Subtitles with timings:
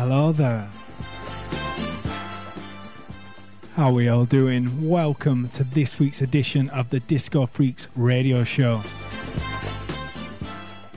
[0.00, 0.66] Hello there.
[3.76, 4.88] How are we all doing?
[4.88, 8.82] Welcome to this week's edition of the Disco Freaks radio show.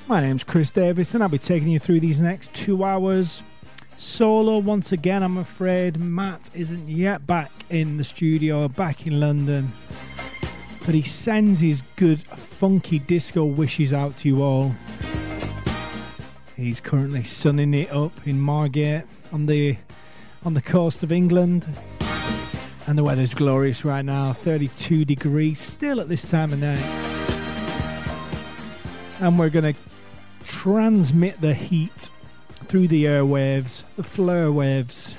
[0.07, 3.43] My name's Chris Davis, and I'll be taking you through these next two hours.
[3.97, 5.99] Solo once again, I'm afraid.
[5.99, 9.73] Matt isn't yet back in the studio, back in London.
[10.85, 14.73] But he sends his good, funky disco wishes out to you all.
[16.55, 19.77] He's currently sunning it up in Margate on the
[20.45, 21.65] on the coast of England.
[22.85, 26.83] And the weather's glorious right now, 32 degrees still at this time of night.
[29.21, 29.79] And we're going to
[30.45, 32.09] transmit the heat
[32.65, 35.15] through the airwaves, the flare waves,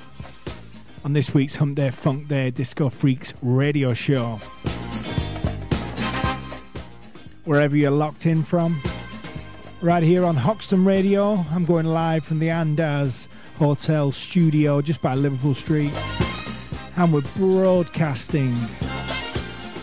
[1.05, 4.37] on this week's Hump Day Funk Day Disco Freaks radio show.
[7.45, 8.81] Wherever you're locked in from,
[9.85, 11.45] right here on Hoxton Radio.
[11.51, 13.29] I'm going live from the Andaz
[13.59, 15.93] Hotel studio just by Liverpool Street.
[16.97, 18.57] And we're broadcasting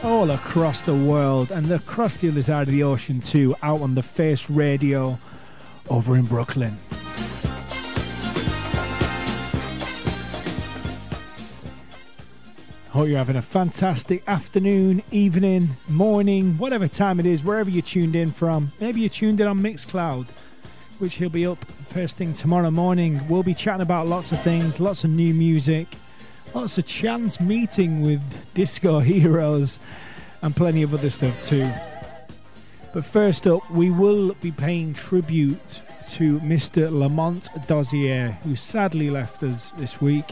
[0.03, 3.93] all across the world and across the other side of the ocean too, out on
[3.93, 5.19] the Face Radio
[5.87, 6.79] over in Brooklyn.
[13.01, 18.15] Hope you're having a fantastic afternoon, evening, morning, whatever time it is, wherever you're tuned
[18.15, 18.71] in from.
[18.79, 20.27] Maybe you're tuned in on Mixcloud,
[20.99, 23.19] which he'll be up first thing tomorrow morning.
[23.27, 25.87] We'll be chatting about lots of things, lots of new music,
[26.53, 28.21] lots of chance meeting with
[28.53, 29.79] disco heroes,
[30.43, 31.67] and plenty of other stuff too.
[32.93, 35.81] But first up, we will be paying tribute
[36.11, 36.91] to Mr.
[36.91, 40.25] Lamont Dozier, who sadly left us this week.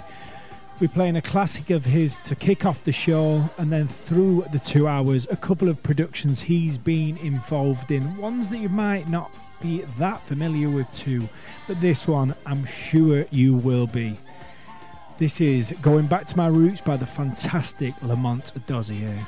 [0.80, 4.60] We're playing a classic of his to kick off the show, and then through the
[4.60, 8.16] two hours, a couple of productions he's been involved in.
[8.16, 9.30] Ones that you might not
[9.62, 11.28] be that familiar with, too,
[11.68, 14.18] but this one I'm sure you will be.
[15.18, 19.28] This is Going Back to My Roots by the fantastic Lamont Dozier.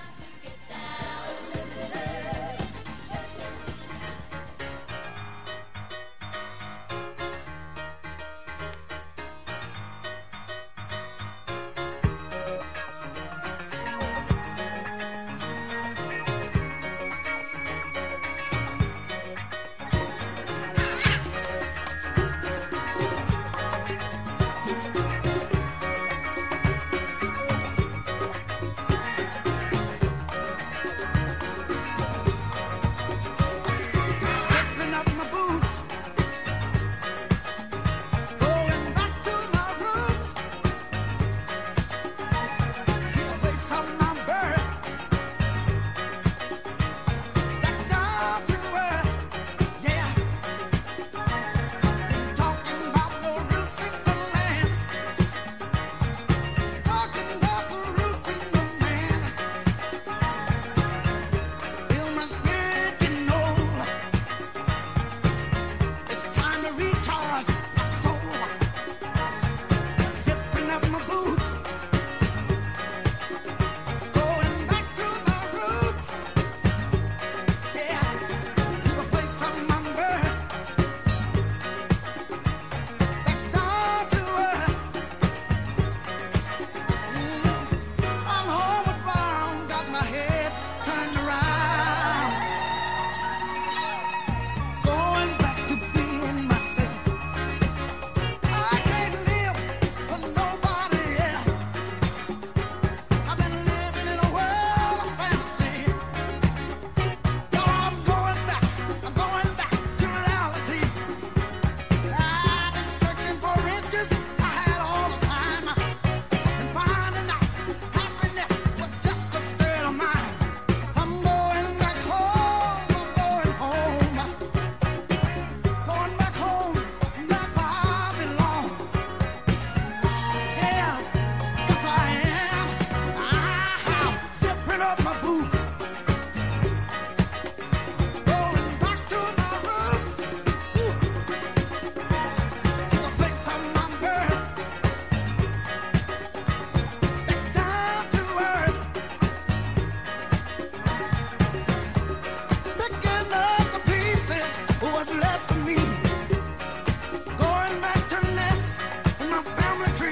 [159.80, 160.12] Lamont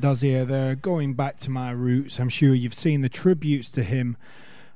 [0.00, 2.18] Dozier there, going back to my roots.
[2.18, 4.16] I'm sure you've seen the tributes to him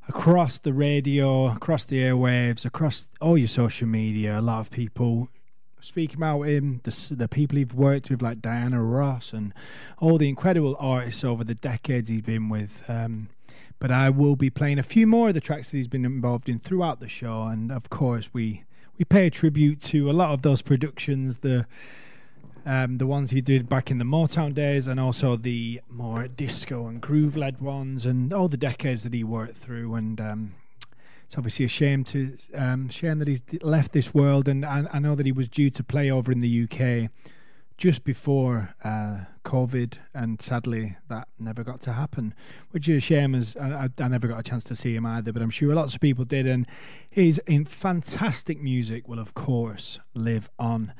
[0.09, 4.39] across the radio, across the airwaves, across all your social media.
[4.39, 5.29] A lot of people
[5.81, 9.53] speaking about him, the, the people he's worked with, like Diana Ross, and
[9.99, 12.85] all the incredible artists over the decades he's been with.
[12.89, 13.29] Um,
[13.79, 16.49] but I will be playing a few more of the tracks that he's been involved
[16.49, 18.65] in throughout the show, and of course we
[18.97, 21.39] we pay a tribute to a lot of those productions.
[21.39, 21.67] The
[22.67, 26.87] um, the ones he did back in the Motown days, and also the more disco
[26.87, 29.95] and groove led ones, and all the decades that he worked through.
[29.95, 30.55] And um,
[31.27, 34.99] it's obviously a shame to um, shame that he's left this world, and I, I
[34.99, 37.11] know that he was due to play over in the UK
[37.77, 42.35] just before uh, COVID, and sadly that never got to happen,
[42.71, 43.35] which is a shame.
[43.35, 45.95] As I, I, never got a chance to see him either, but I'm sure lots
[45.95, 46.47] of people did.
[46.47, 46.67] And
[47.09, 50.93] his in fantastic music will, of course, live on.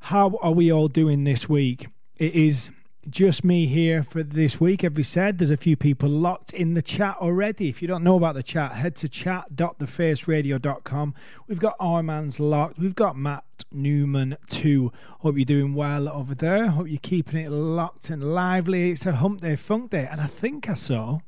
[0.00, 1.88] How are we all doing this week?
[2.16, 2.70] It is
[3.08, 4.84] just me here for this week.
[4.84, 7.68] As we said, there's a few people locked in the chat already.
[7.68, 11.14] If you don't know about the chat, head to chat.thefaceradio.com.
[11.46, 12.78] We've got our man's locked.
[12.78, 14.92] We've got Matt Newman too.
[15.20, 16.68] Hope you're doing well over there.
[16.68, 18.90] Hope you're keeping it locked and lively.
[18.90, 20.08] It's a hump day, funk day.
[20.10, 21.20] And I think I saw,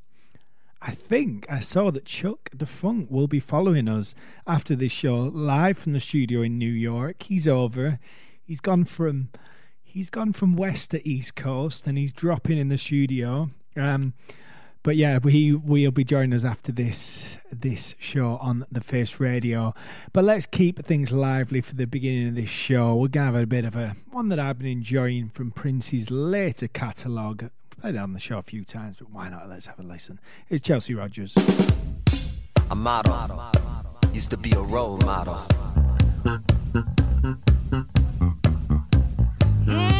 [0.82, 4.14] I think I saw that Chuck the Funk will be following us
[4.46, 7.22] after this show live from the studio in New York.
[7.22, 8.00] He's over.
[8.48, 9.28] He's gone from
[9.82, 13.50] he's gone from west to east coast and he's dropping in the studio.
[13.76, 14.14] Um,
[14.82, 19.74] but yeah, we will be joining us after this this show on the Face Radio.
[20.14, 22.96] But let's keep things lively for the beginning of this show.
[22.96, 26.68] We're gonna have a bit of a one that I've been enjoying from Prince's later
[26.68, 27.50] catalogue.
[27.78, 29.50] Played it on the show a few times, but why not?
[29.50, 30.20] Let's have a listen.
[30.48, 31.34] It's Chelsea Rodgers.
[32.70, 33.42] A model
[34.14, 35.46] used to be a role model.
[39.70, 39.97] I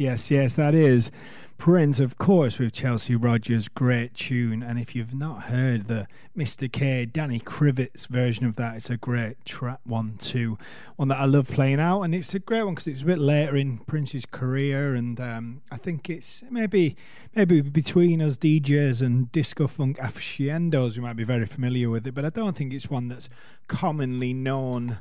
[0.00, 1.10] Yes, yes, that is
[1.58, 3.68] Prince, of course, with Chelsea Rodgers.
[3.68, 4.62] Great tune.
[4.62, 6.70] And if you've not heard the Mr.
[6.70, 10.58] K, Danny Krivit's version of that, it's a great track one, too.
[10.96, 12.02] One that I love playing out.
[12.02, 14.94] And it's a great one because it's a bit later in Prince's career.
[14.94, 16.96] And um, I think it's maybe
[17.34, 22.14] maybe between us DJs and disco funk aficionados, we might be very familiar with it.
[22.14, 23.30] But I don't think it's one that's
[23.66, 24.98] commonly known.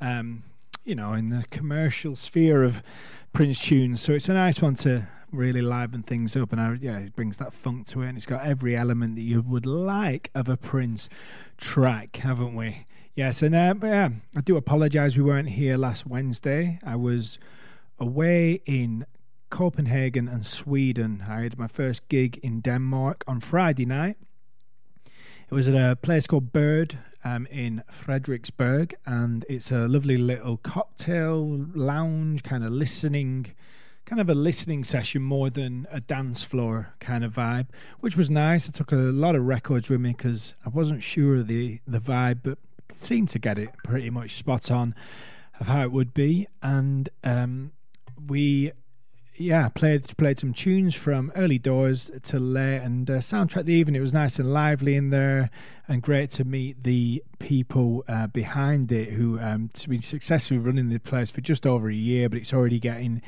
[0.00, 0.42] Um,
[0.84, 2.82] you know, in the commercial sphere of
[3.32, 4.00] Prince tunes.
[4.00, 6.52] So it's a nice one to really liven things up.
[6.52, 8.08] And I, yeah, it brings that funk to it.
[8.08, 11.08] And it's got every element that you would like of a Prince
[11.56, 12.86] track, haven't we?
[13.14, 13.42] Yes.
[13.42, 16.78] And uh, yeah, I do apologize we weren't here last Wednesday.
[16.84, 17.38] I was
[17.98, 19.06] away in
[19.50, 21.24] Copenhagen and Sweden.
[21.28, 24.16] I had my first gig in Denmark on Friday night.
[25.06, 30.56] It was at a place called Bird um, in Frederiksberg, and it's a lovely little
[30.56, 33.54] cocktail lounge, kind of listening,
[34.04, 37.66] kind of a listening session more than a dance floor kind of vibe,
[38.00, 38.68] which was nice.
[38.68, 42.00] I took a lot of records with me because I wasn't sure of the the
[42.00, 42.58] vibe, but
[42.94, 44.94] seemed to get it pretty much spot on
[45.60, 47.72] of how it would be, and um,
[48.26, 48.72] we
[49.36, 53.96] yeah, played played some tunes from early doors to late and uh, soundtrack the evening.
[53.96, 55.50] It was nice and lively in there,
[55.88, 60.90] and great to meet the people uh, behind it who um, to be successfully running
[60.90, 63.22] the place for just over a year, but it's already getting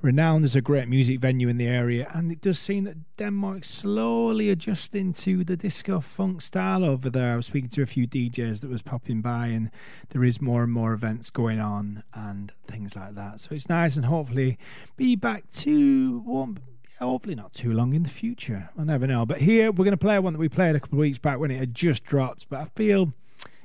[0.00, 2.08] renowned as a great music venue in the area.
[2.14, 7.32] And it does seem that Denmark's slowly adjusting to the disco funk style over there.
[7.32, 9.70] I was speaking to a few DJs that was popping by, and
[10.10, 13.40] there is more and more events going on and things like that.
[13.40, 14.58] So it's nice, and hopefully
[14.96, 16.54] be back to
[17.00, 18.70] hopefully not too long in the future.
[18.78, 19.24] I never know.
[19.24, 21.38] But here we're going to play one that we played a couple of weeks back
[21.38, 22.48] when it had just dropped.
[22.48, 23.12] But I feel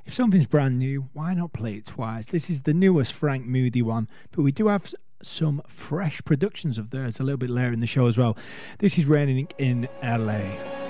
[0.04, 2.26] if something's brand new, why not play it twice?
[2.26, 4.92] This is the newest Frank Moody one, but we do have
[5.26, 8.36] some fresh productions of theirs a little bit later in the show as well.
[8.78, 10.83] This is Raining in LA.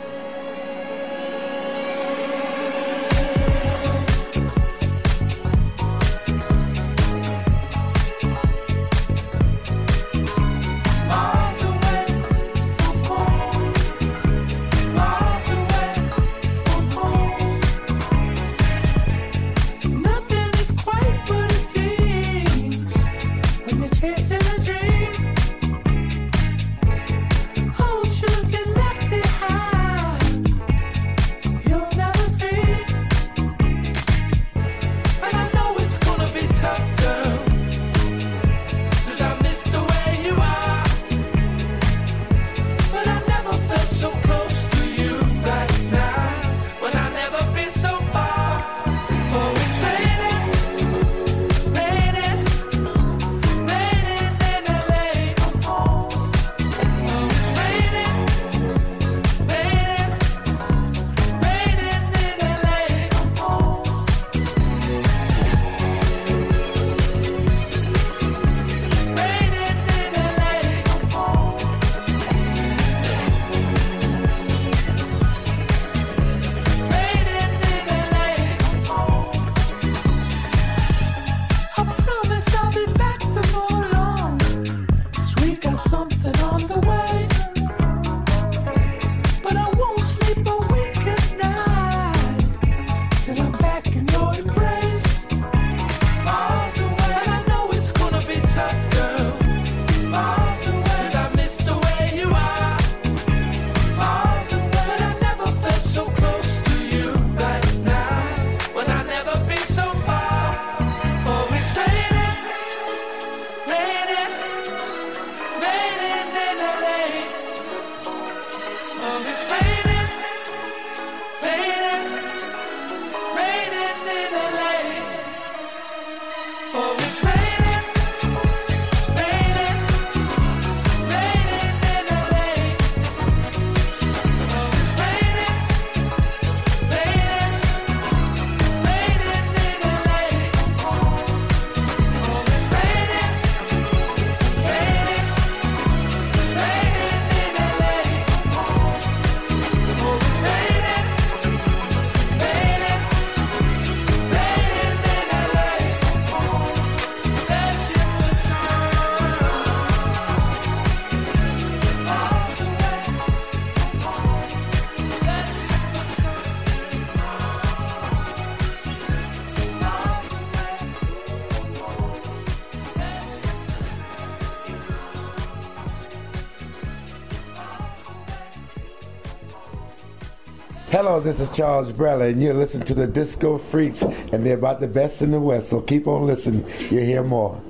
[181.20, 184.88] This is Charles Brella, and you're listening to the Disco Freaks, and they're about the
[184.88, 185.70] best in the West.
[185.70, 186.66] So keep on listening.
[186.90, 187.62] You'll hear more.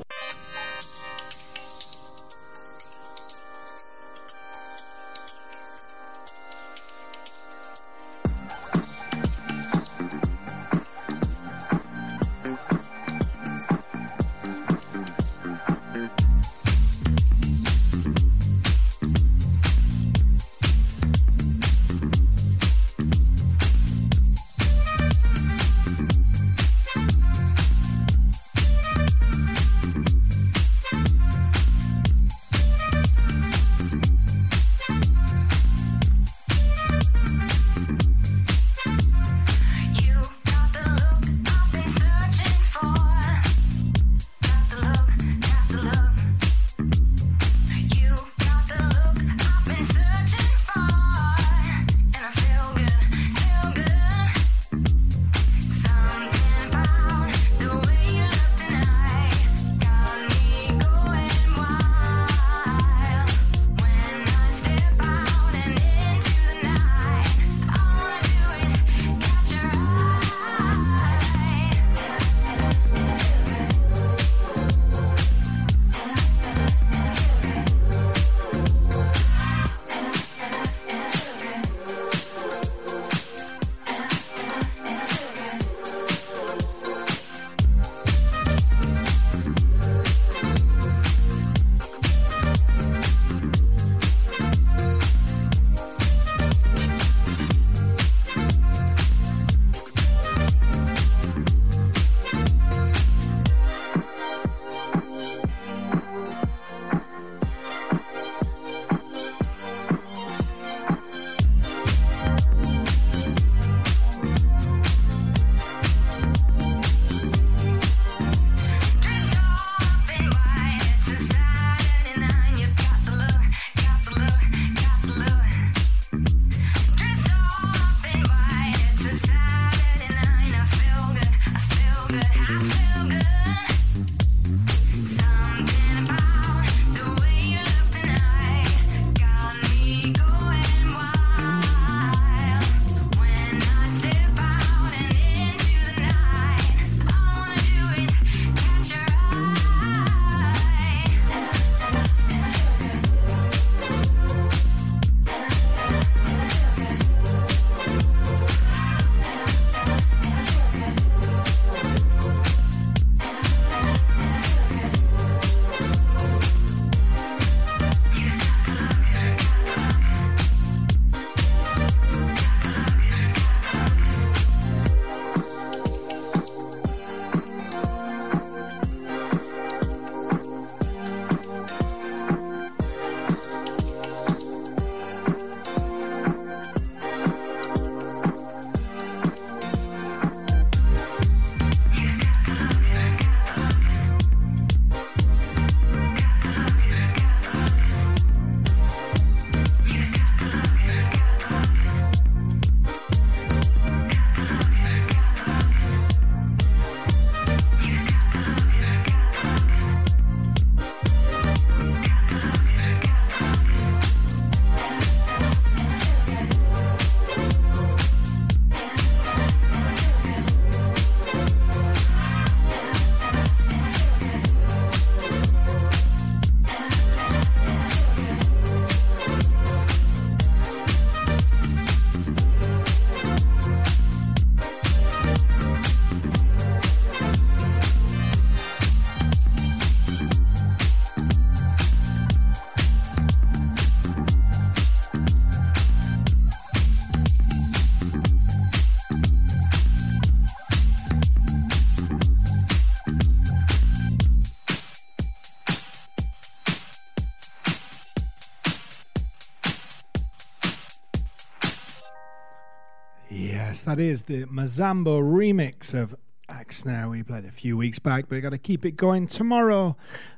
[263.85, 266.17] That is the Mazambo remix of
[266.49, 267.11] Axe Now.
[267.11, 269.27] We played a few weeks back, but I got to keep it going.
[269.27, 269.95] Tomorrow,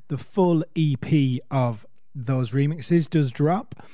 [0.09, 3.87] the full EP of those remixes does drop.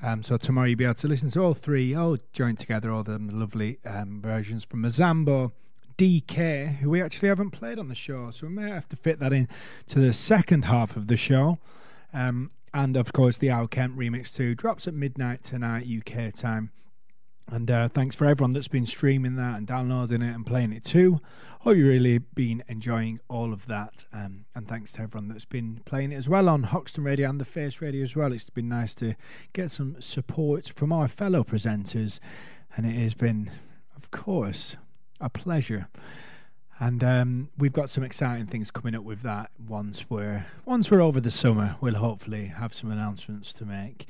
[0.00, 3.02] Um, so tomorrow you'll be able to listen to all three, all joined together, all
[3.02, 5.50] the lovely um, versions from Mazambo,
[5.98, 9.18] DK, who we actually haven't played on the show, so we may have to fit
[9.18, 9.48] that in
[9.88, 11.58] to the second half of the show.
[12.12, 16.70] Um, and of course, the Al Kent remix too drops at midnight tonight UK time.
[17.52, 20.84] And uh, thanks for everyone that's been streaming that and downloading it and playing it
[20.84, 21.20] too.
[21.60, 24.04] Hope you've really been enjoying all of that.
[24.12, 27.40] Um, and thanks to everyone that's been playing it as well on Hoxton Radio and
[27.40, 28.32] the Face Radio as well.
[28.32, 29.16] It's been nice to
[29.52, 32.20] get some support from our fellow presenters.
[32.76, 33.50] And it has been,
[33.96, 34.76] of course,
[35.20, 35.88] a pleasure.
[36.82, 41.02] And um, we've got some exciting things coming up with that once we're once we're
[41.02, 41.76] over the summer.
[41.78, 44.06] We'll hopefully have some announcements to make.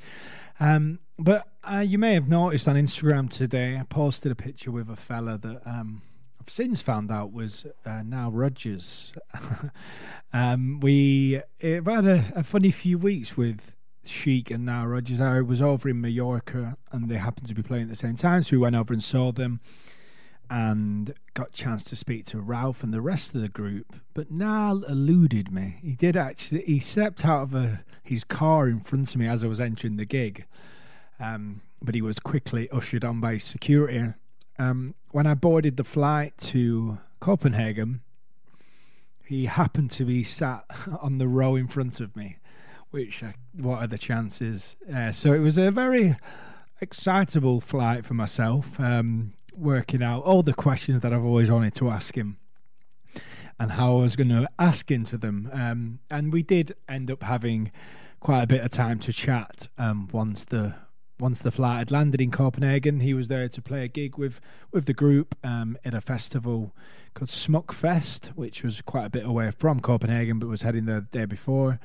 [0.57, 4.89] Um, but uh, you may have noticed on Instagram today, I posted a picture with
[4.89, 6.01] a fella that um,
[6.39, 9.11] I've since found out was uh, Nile Rodgers.
[10.33, 15.19] um, we have had a, a funny few weeks with Chic and Nile Rodgers.
[15.19, 18.43] I was over in Mallorca and they happened to be playing at the same time,
[18.43, 19.59] so we went over and saw them
[20.51, 23.95] and got a chance to speak to Ralph and the rest of the group.
[24.13, 25.77] But Nile eluded me.
[25.81, 26.63] He did actually.
[26.63, 29.95] He stepped out of a, his car in front of me as I was entering
[29.95, 30.43] the gig,
[31.21, 34.13] um, but he was quickly ushered on by security.
[34.59, 38.01] Um, when I boarded the flight to Copenhagen,
[39.25, 40.65] he happened to be sat
[41.01, 42.35] on the row in front of me.
[42.89, 44.75] Which, uh, what are the chances?
[44.93, 46.17] Uh, so it was a very
[46.81, 48.77] excitable flight for myself.
[48.81, 52.37] Um, working out all the questions that I've always wanted to ask him
[53.59, 55.49] and how I was going to ask into them.
[55.53, 57.71] Um, and we did end up having
[58.19, 60.75] quite a bit of time to chat um, once the
[61.19, 63.01] once the flight had landed in Copenhagen.
[63.01, 66.75] He was there to play a gig with with the group um, at a festival
[67.13, 71.19] called Smukfest, which was quite a bit away from Copenhagen, but was heading there the
[71.19, 71.79] day before.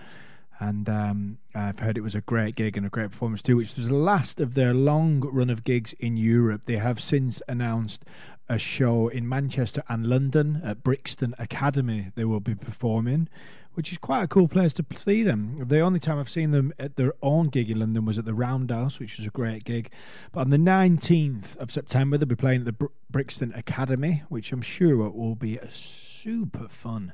[0.58, 3.76] And um, I've heard it was a great gig and a great performance too, which
[3.76, 6.62] was the last of their long run of gigs in Europe.
[6.64, 8.04] They have since announced
[8.48, 13.28] a show in Manchester and London at Brixton Academy they will be performing,
[13.74, 15.62] which is quite a cool place to see them.
[15.66, 18.34] The only time I've seen them at their own gig in London was at the
[18.34, 19.90] Roundhouse, which was a great gig.
[20.32, 24.52] But on the 19th of September, they'll be playing at the Br- Brixton Academy, which
[24.52, 27.12] I'm sure will be super fun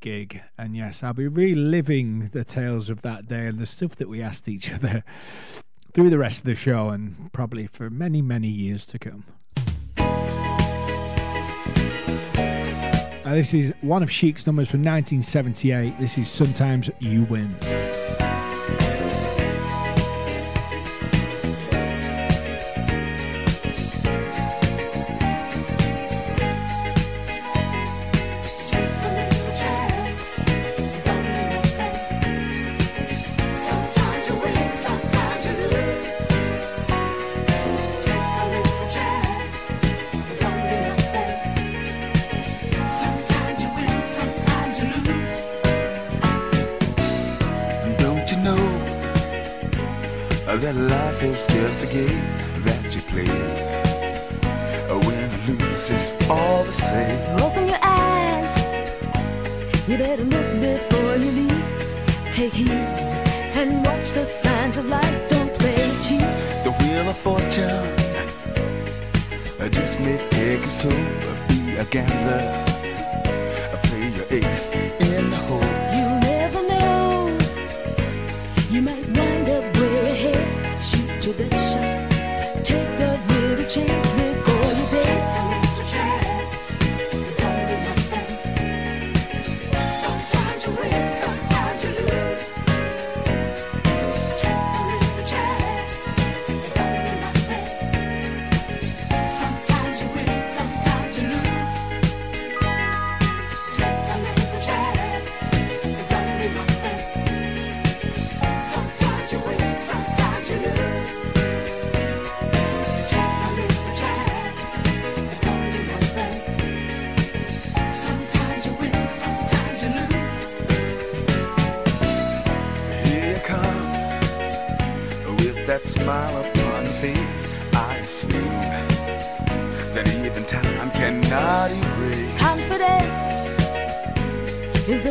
[0.00, 0.42] gig.
[0.58, 4.22] And yes, I'll be reliving the tales of that day and the stuff that we
[4.22, 5.04] asked each other
[5.92, 9.24] through the rest of the show and probably for many, many years to come.
[13.24, 15.98] Uh, this is one of Chic's numbers from 1978.
[15.98, 17.56] This is Sometimes You Win.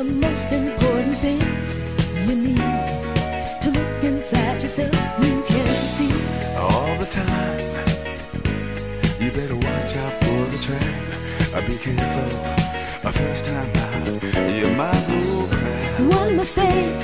[0.05, 1.39] The most important thing
[2.27, 2.57] you need
[3.61, 4.91] to look inside yourself.
[5.23, 6.55] You can succeed.
[6.57, 7.59] all the time.
[9.21, 11.53] You better watch out for the trap.
[11.55, 13.09] Uh, Be careful.
[13.09, 14.07] A first time out,
[14.59, 15.99] you might go crash.
[16.17, 16.99] One mistake,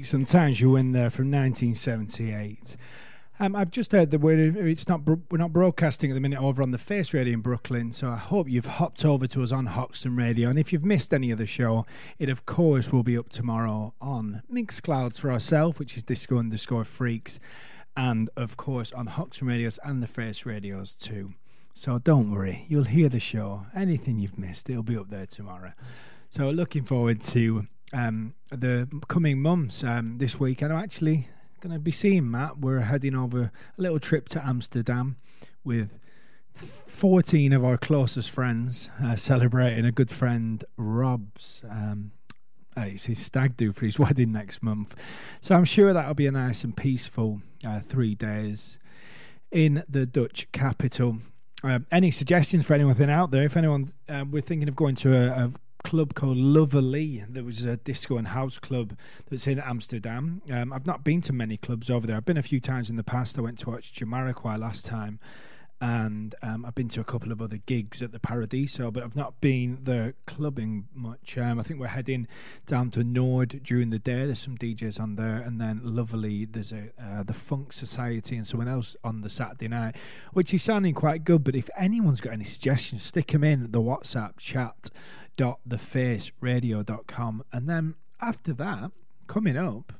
[0.00, 2.76] Sometimes you win there from 1978.
[3.38, 6.62] Um, I've just heard that we're it's not we're not broadcasting at the minute over
[6.62, 9.66] on the Face Radio in Brooklyn, so I hope you've hopped over to us on
[9.66, 10.48] Hoxton Radio.
[10.48, 11.84] And if you've missed any of the show,
[12.18, 16.84] it of course will be up tomorrow on Mixclouds for ourselves, which is Disco underscore
[16.84, 17.38] Freaks,
[17.96, 21.34] and of course on Hoxton Radios and the Face Radios too.
[21.74, 23.66] So don't worry, you'll hear the show.
[23.74, 25.72] Anything you've missed, it'll be up there tomorrow.
[26.28, 30.62] So looking forward to um, the coming months um, this week.
[30.62, 31.28] And I'm actually
[31.60, 32.58] going to be seeing Matt.
[32.58, 35.16] We're heading over a little trip to Amsterdam
[35.64, 35.98] with
[36.54, 41.62] 14 of our closest friends, uh, celebrating a good friend Rob's.
[41.68, 42.12] Um,
[42.76, 44.94] uh, it's his stag do for his wedding next month.
[45.40, 48.78] So I'm sure that'll be a nice and peaceful uh, three days
[49.50, 51.18] in the Dutch capital.
[51.62, 53.44] Um, any suggestions for anyone out there?
[53.44, 55.52] If anyone uh, we're thinking of going to a, a
[55.82, 58.96] club called Lovely, there was a disco and house club
[59.30, 60.42] that's in Amsterdam.
[60.50, 62.16] Um, I've not been to many clubs over there.
[62.16, 63.38] I've been a few times in the past.
[63.38, 65.18] I went to watch Jamiroquai last time,
[65.80, 69.16] and um, I've been to a couple of other gigs at the Paradiso, but I've
[69.16, 71.36] not been there clubbing much.
[71.36, 72.28] Um, I think we're heading
[72.66, 74.24] down to Nord during the day.
[74.24, 76.44] There's some DJs on there, and then Lovely.
[76.44, 79.96] There's a uh, the Funk Society and someone else on the Saturday night,
[80.32, 81.42] which is sounding quite good.
[81.42, 84.88] But if anyone's got any suggestions, stick them in the WhatsApp chat
[85.36, 88.90] dot thefaceradio.com and then after that
[89.26, 89.92] coming up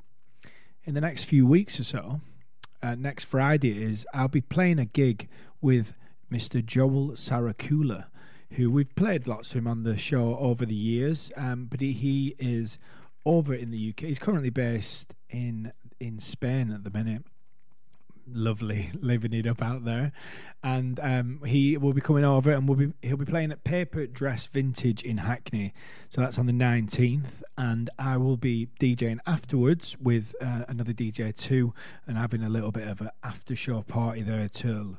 [0.83, 2.21] in the next few weeks or so
[2.81, 5.27] uh, next friday is i'll be playing a gig
[5.61, 5.93] with
[6.31, 8.05] mr joel sarakula
[8.51, 11.91] who we've played lots of him on the show over the years um, but he,
[11.91, 12.77] he is
[13.25, 17.23] over in the uk he's currently based in in spain at the minute
[18.31, 20.11] lovely living it up out there
[20.63, 24.05] and um, he will be coming over and we'll be he'll be playing at paper
[24.05, 25.73] dress vintage in hackney
[26.09, 31.35] so that's on the 19th and i will be djing afterwards with uh, another dj
[31.35, 31.73] too
[32.07, 34.97] and having a little bit of an after show party there till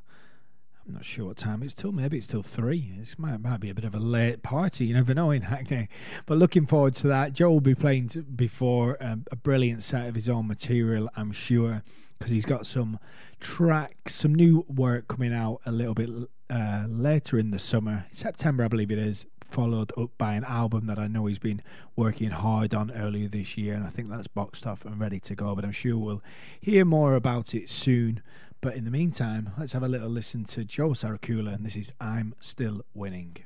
[0.87, 1.93] I'm not sure what time it's till.
[1.93, 2.93] Maybe it's till three.
[3.01, 4.85] It might, might be a bit of a late party.
[4.85, 5.89] You never know in Hackney.
[6.27, 7.33] But looking forward to that.
[7.33, 11.83] Joe will be playing before um, a brilliant set of his own material, I'm sure,
[12.19, 12.99] because he's got some
[13.41, 16.11] tracks, some new work coming out a little bit
[16.51, 18.07] uh, later in the summer.
[18.11, 19.27] September, I believe it is.
[19.47, 21.63] Followed up by an album that I know he's been
[21.95, 25.35] working hard on earlier this year, and I think that's boxed off and ready to
[25.35, 25.55] go.
[25.55, 26.23] But I'm sure we'll
[26.61, 28.23] hear more about it soon.
[28.61, 31.93] But in the meantime, let's have a little listen to Joe Sarakula, and this is
[32.01, 33.37] I'm Still Winning.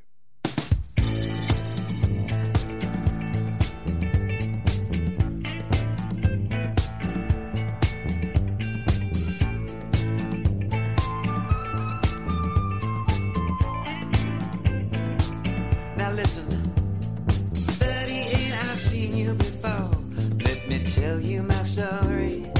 [21.20, 22.50] Tell you my story.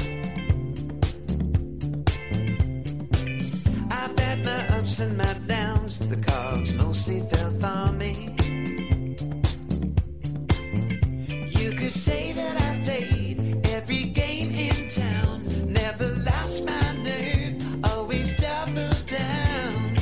[3.89, 5.99] I've had my ups and my downs.
[5.99, 8.35] The cards mostly fell for me.
[11.59, 15.47] You could say that I played every game in town.
[15.67, 17.55] Never lost my nerve,
[17.91, 19.97] always double down.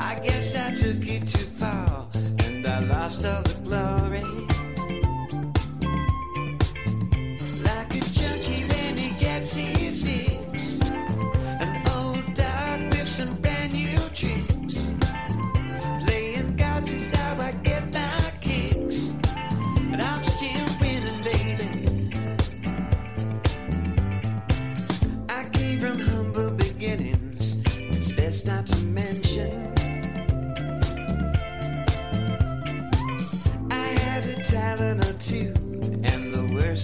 [0.00, 2.06] I guess I took it too far
[2.44, 3.55] and I lost all the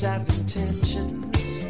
[0.00, 1.64] the of intentions.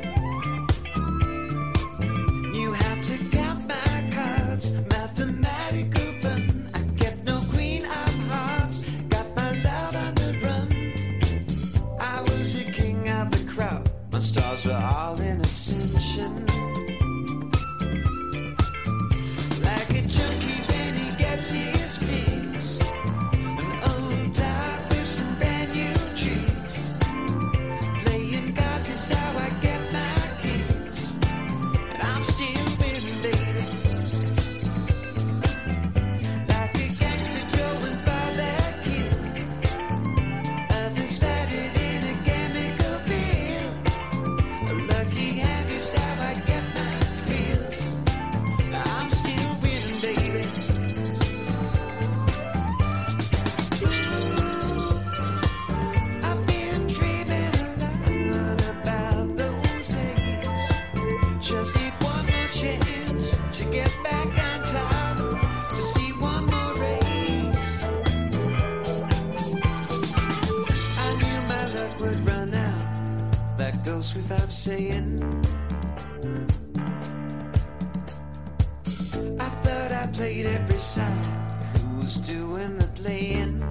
[2.56, 6.70] You have to count my cards, mathematical fun.
[6.74, 11.98] I kept no queen of hearts, got my love on the run.
[12.00, 15.31] I was the king of the crowd, my stars were all in
[74.11, 75.22] without saying.
[79.38, 81.26] I thought I played every side.
[81.76, 83.62] Who's doing the playing?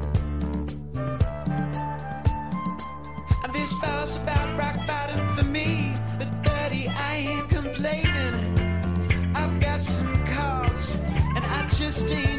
[3.43, 5.93] And this spell's about rock bottom for me.
[6.17, 8.35] But buddy, I ain't complaining.
[9.35, 10.95] I've got some cards,
[11.35, 12.30] and I just ain't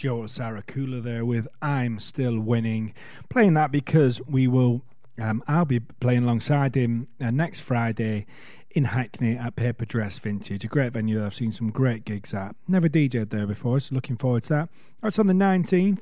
[0.00, 2.94] Joe Sarakula there with I'm Still Winning.
[3.28, 4.80] Playing that because we will,
[5.20, 8.24] um, I'll be playing alongside him uh, next Friday
[8.70, 12.32] in Hackney at Paper Dress Vintage, a great venue that I've seen some great gigs
[12.32, 12.56] at.
[12.66, 14.68] Never DJed there before, so looking forward to that.
[15.02, 16.00] That's on the 19th,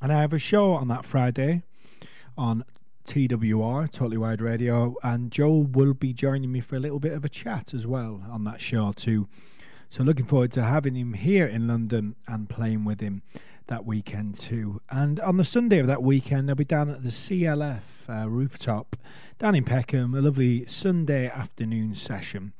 [0.00, 1.64] and I have a show on that Friday
[2.38, 2.64] on
[3.04, 7.24] TWR, Totally Wide Radio, and Joe will be joining me for a little bit of
[7.24, 9.26] a chat as well on that show too.
[9.92, 13.20] So looking forward to having him here in London and playing with him
[13.66, 14.80] that weekend too.
[14.88, 18.96] And on the Sunday of that weekend, I'll be down at the CLF uh, rooftop
[19.38, 20.14] down in Peckham.
[20.14, 22.54] A lovely Sunday afternoon session.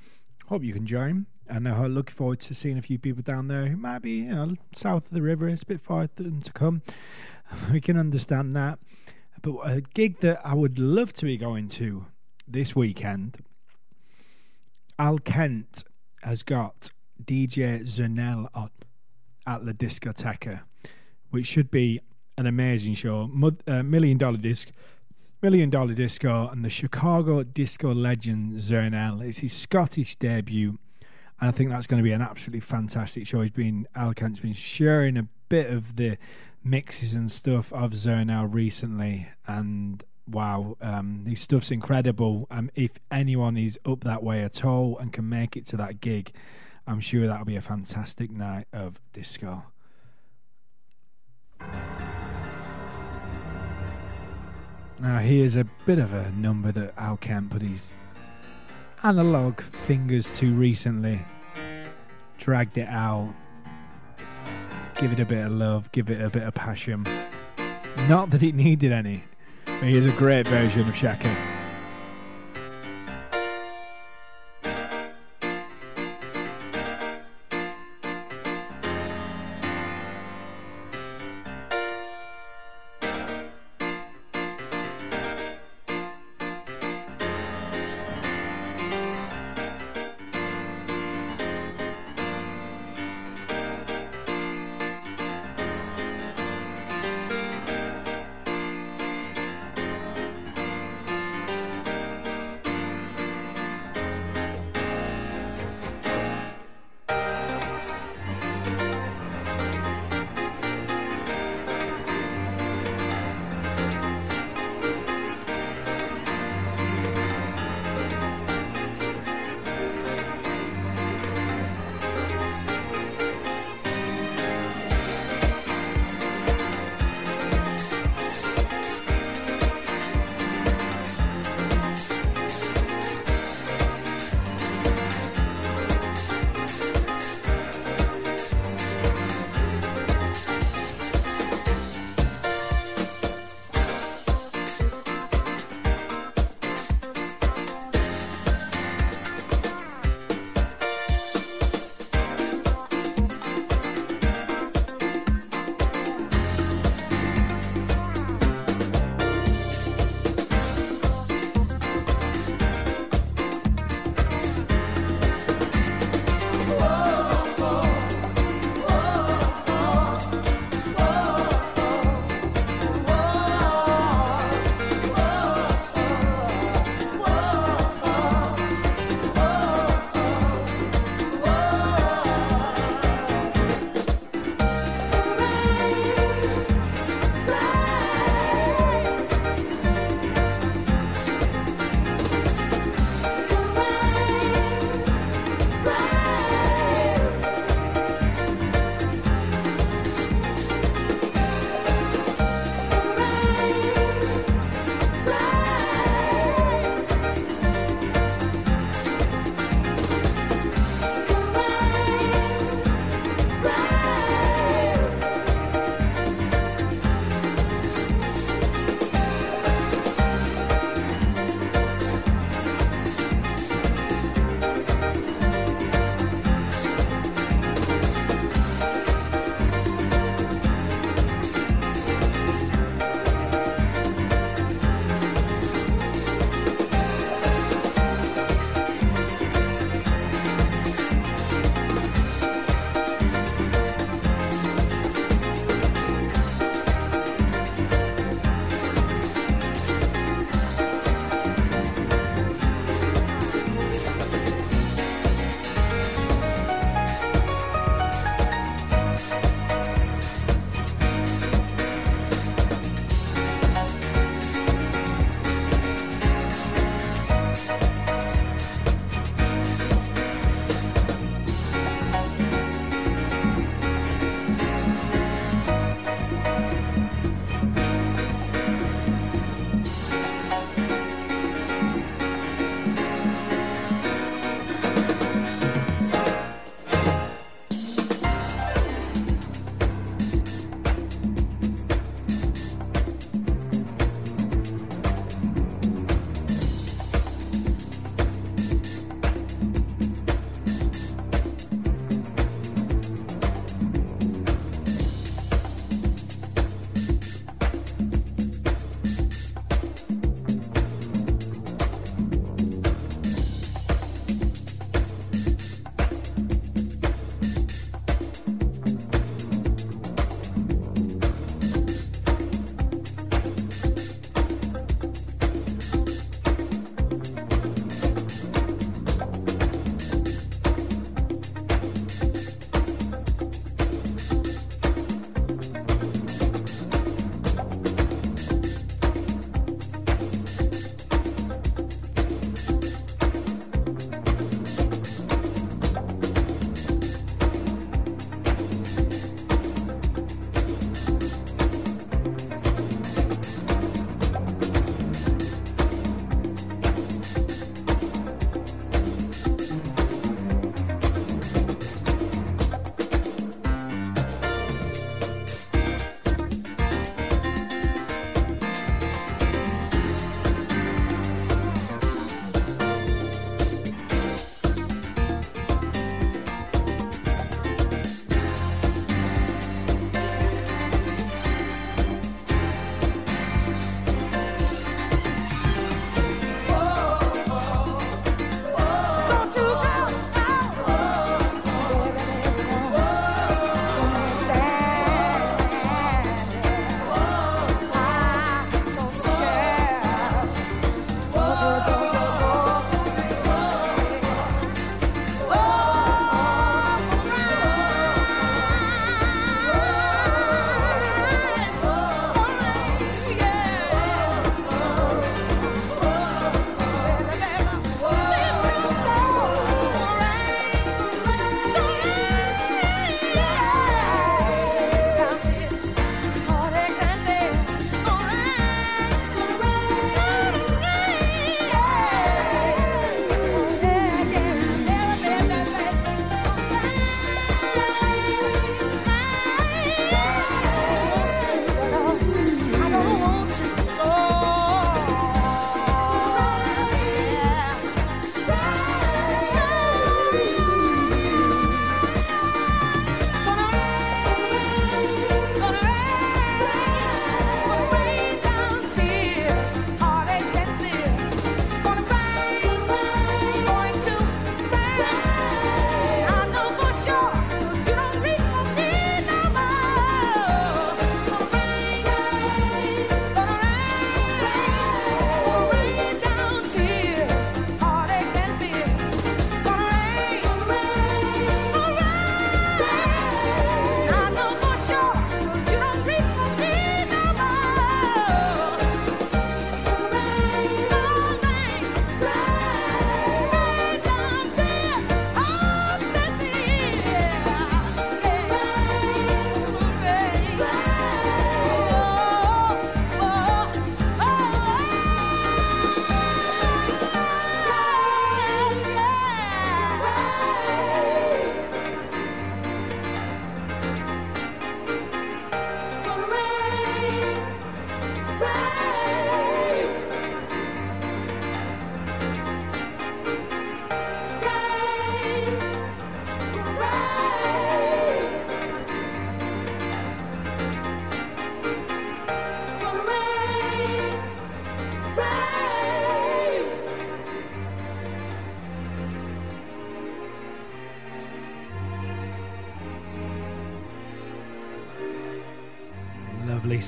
[0.49, 1.25] Hope you can join.
[1.49, 4.35] And I look forward to seeing a few people down there who might be, you
[4.35, 5.49] know, south of the river.
[5.49, 6.83] It's a bit far them to come.
[7.73, 8.79] We can understand that.
[9.41, 12.05] But a gig that I would love to be going to
[12.47, 13.39] this weekend,
[14.99, 15.85] Al Kent
[16.23, 16.91] has got
[17.23, 18.71] DJ Zernel on
[19.47, 20.63] at La Discoteca,
[21.31, 22.01] which should be
[22.39, 23.31] an amazing show.
[23.67, 24.71] Uh, million dollar disc,
[25.41, 29.23] million dollar disco, and the Chicago disco legend Zernel.
[29.23, 30.79] It's his Scottish debut,
[31.41, 33.41] and I think that's going to be an absolutely fantastic show.
[33.41, 36.19] He's been Al Kent's been sharing a bit of the
[36.65, 42.47] mixes and stuff of Zernel recently, and wow, um, his stuff's incredible.
[42.51, 46.01] Um, if anyone is up that way at all and can make it to that
[46.01, 46.33] gig,
[46.87, 49.65] I'm sure that'll be a fantastic night of disco.
[55.01, 57.95] Now, here's a bit of a number that Al Kent put his
[59.03, 61.21] analog fingers to recently.
[62.39, 63.35] Dragged it out.
[65.01, 67.05] Give it a bit of love, give it a bit of passion.
[68.09, 69.25] Not that it needed any.
[69.65, 71.52] But here's a great version of Chaka.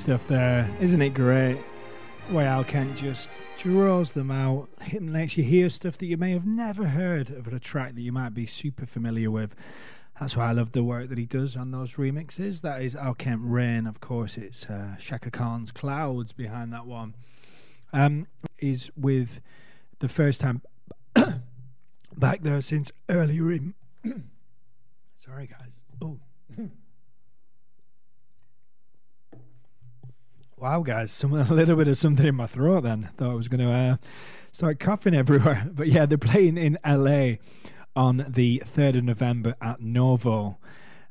[0.05, 0.69] Stuff there.
[0.79, 1.57] Isn't it great?
[2.29, 6.31] Way Al Kent just draws them out, him lets you hear stuff that you may
[6.31, 9.55] have never heard of a track that you might be super familiar with.
[10.19, 12.61] That's why I love the work that he does on those remixes.
[12.61, 14.37] That is Al Kent Rain, of course.
[14.37, 17.15] It's uh, Chaka Khan's Clouds behind that one.
[17.91, 18.27] Um,
[18.59, 19.41] is with
[19.97, 20.61] the first time
[22.15, 23.73] back there since earlier in.
[25.17, 25.79] Sorry, guys.
[25.99, 26.19] Oh.
[30.65, 32.81] Wow, guys, some a little bit of something in my throat.
[32.81, 33.97] Then thought I was going to uh,
[34.51, 35.69] start coughing everywhere.
[35.71, 37.35] But yeah, they're playing in LA
[37.95, 40.57] on the third of November at Novo.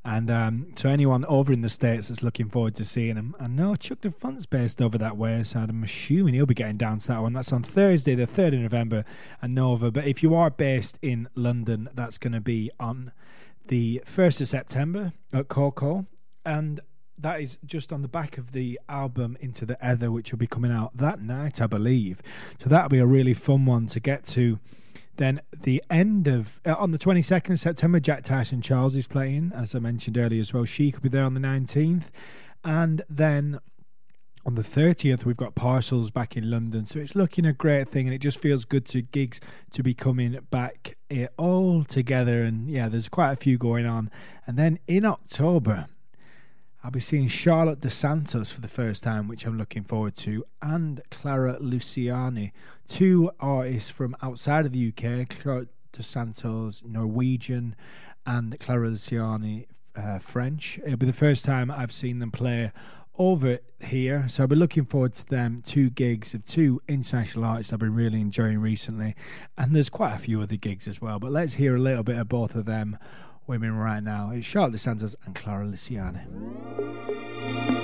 [0.05, 3.47] And um, so anyone over in the states that's looking forward to seeing him, I
[3.47, 7.07] know Chuck Funk's based over that way, so I'm assuming he'll be getting down to
[7.07, 7.35] that one.
[7.35, 9.05] That's on Thursday, the third of November
[9.41, 9.93] at Novo.
[9.93, 13.13] But if you are based in London, that's going to be on
[13.69, 16.07] the first of September at KOKO,
[16.45, 16.81] and
[17.19, 20.47] that is just on the back of the album Into the Ether, which will be
[20.47, 22.21] coming out that night, I believe.
[22.59, 24.59] So that'll be a really fun one to get to.
[25.17, 29.07] Then the end of uh, on the twenty second of September, Jack Tyson Charles is
[29.07, 30.65] playing, as I mentioned earlier as well.
[30.65, 32.11] She could be there on the nineteenth,
[32.65, 33.61] and then
[34.47, 38.07] on the 30th we've got parcels back in london so it's looking a great thing
[38.07, 39.41] and it just feels good to gigs
[39.71, 44.11] to be coming back eh, all together and yeah there's quite a few going on
[44.47, 45.87] and then in october
[46.85, 50.45] I'll be seeing Charlotte Dos Santos for the first time, which I'm looking forward to,
[50.61, 52.53] and Clara Luciani,
[52.87, 55.27] two artists from outside of the UK.
[55.31, 57.75] Clara DeSantos, Norwegian,
[58.27, 59.65] and Clara Luciani,
[59.97, 60.79] uh, French.
[60.85, 62.71] It'll be the first time I've seen them play
[63.17, 65.63] over here, so I'll be looking forward to them.
[65.65, 69.15] Two gigs of two international artists I've been really enjoying recently,
[69.57, 71.19] and there's quite a few other gigs as well.
[71.19, 72.99] But let's hear a little bit of both of them
[73.47, 74.31] women right now.
[74.31, 77.84] It's Charlotte Dos Santos and Clara Luciani.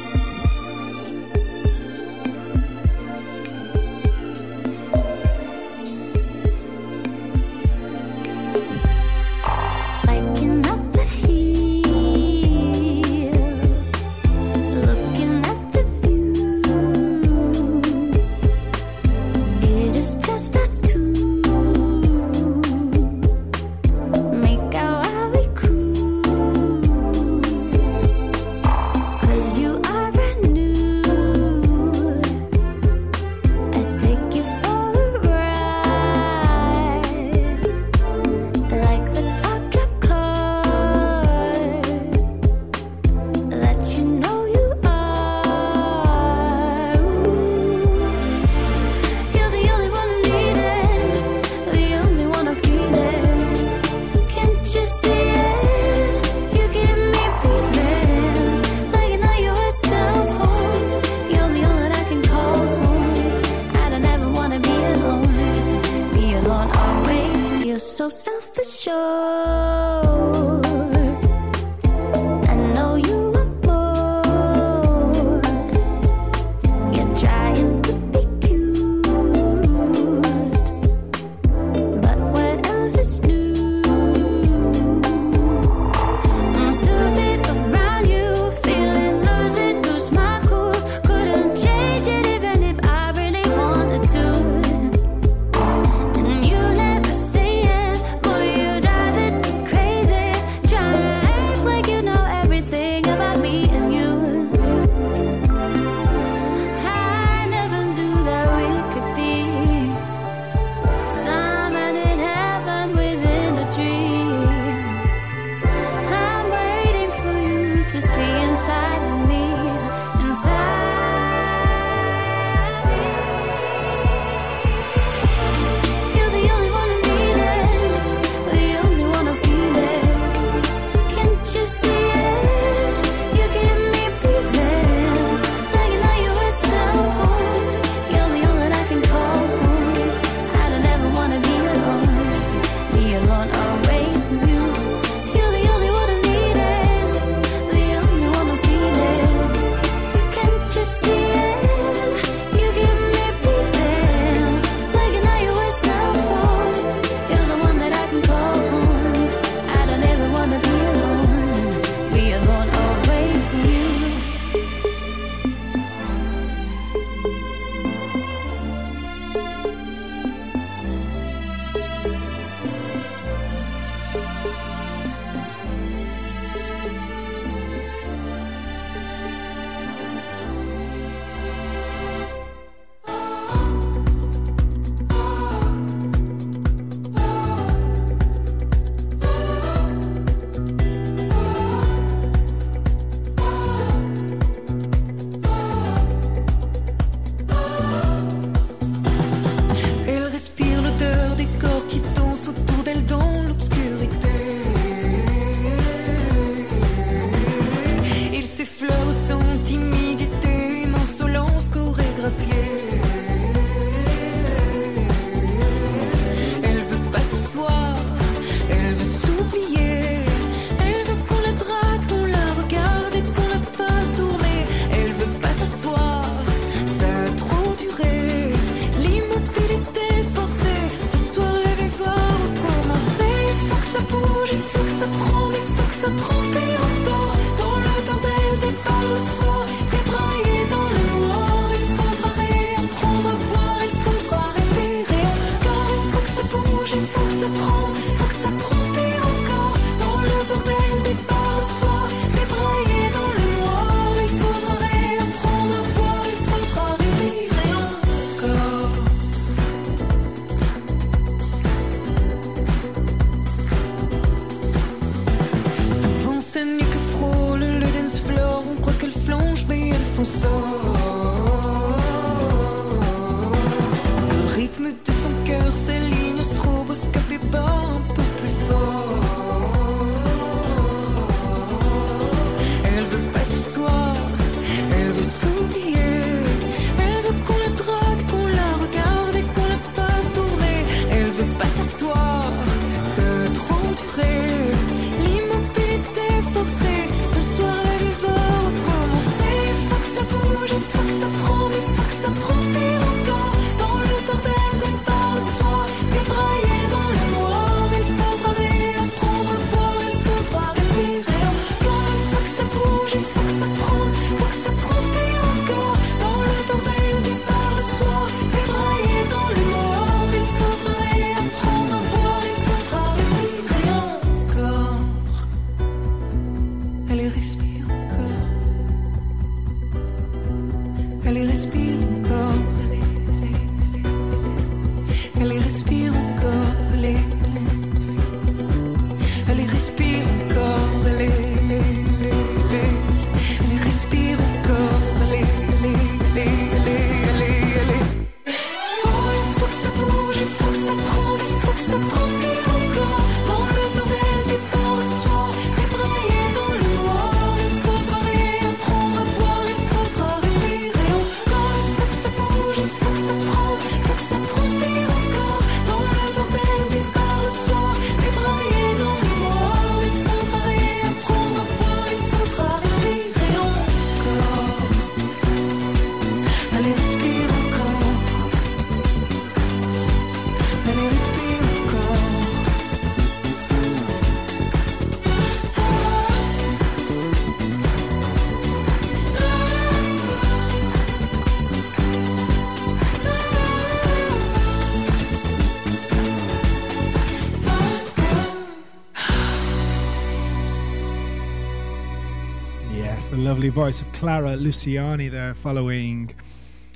[403.70, 406.34] Lovely voice of Clara Luciani there following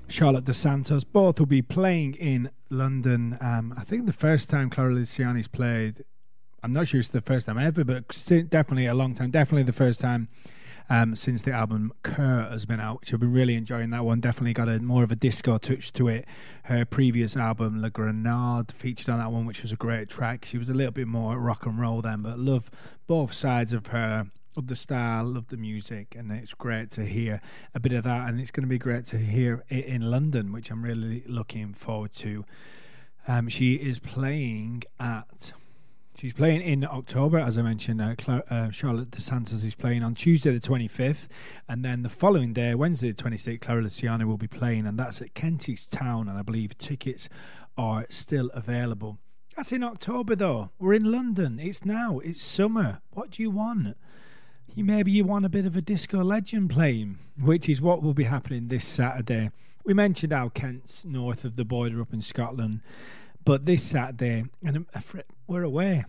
[0.08, 1.04] Charlotte Dos Santos.
[1.04, 3.38] Both will be playing in London.
[3.40, 6.02] Um, I think the first time Clara Luciani's played,
[6.64, 9.30] I'm not sure it's the first time ever, but definitely a long time.
[9.30, 10.26] Definitely the first time
[10.90, 14.18] um, since the album Cœur has been out, which I've been really enjoying that one.
[14.18, 16.26] Definitely got a more of a disco touch to it.
[16.64, 20.44] Her previous album, La Grenade, featured on that one, which was a great track.
[20.44, 22.68] She was a little bit more rock and roll then, but love
[23.06, 24.26] both sides of her.
[24.56, 27.40] Love the style, love the music, and it's great to hear
[27.74, 28.28] a bit of that.
[28.28, 31.74] And it's going to be great to hear it in London, which I'm really looking
[31.74, 32.44] forward to.
[33.26, 35.52] Um, she is playing at
[36.16, 38.00] She's playing in October, as I mentioned.
[38.00, 41.26] Uh, Cla- uh, Charlotte Dos Santos is playing on Tuesday, the 25th,
[41.68, 45.20] and then the following day, Wednesday, the 26th, Clara Luciani will be playing, and that's
[45.20, 46.28] at Kentish Town.
[46.28, 47.28] And I believe tickets
[47.76, 49.18] are still available.
[49.56, 50.70] That's in October, though.
[50.78, 51.58] We're in London.
[51.58, 52.20] It's now.
[52.20, 53.00] It's summer.
[53.10, 53.96] What do you want?
[54.76, 58.24] Maybe you want a bit of a disco legend playing, which is what will be
[58.24, 59.50] happening this Saturday.
[59.84, 62.80] We mentioned Al Kent's north of the border up in Scotland,
[63.44, 64.86] but this Saturday, and
[65.46, 66.04] we're away.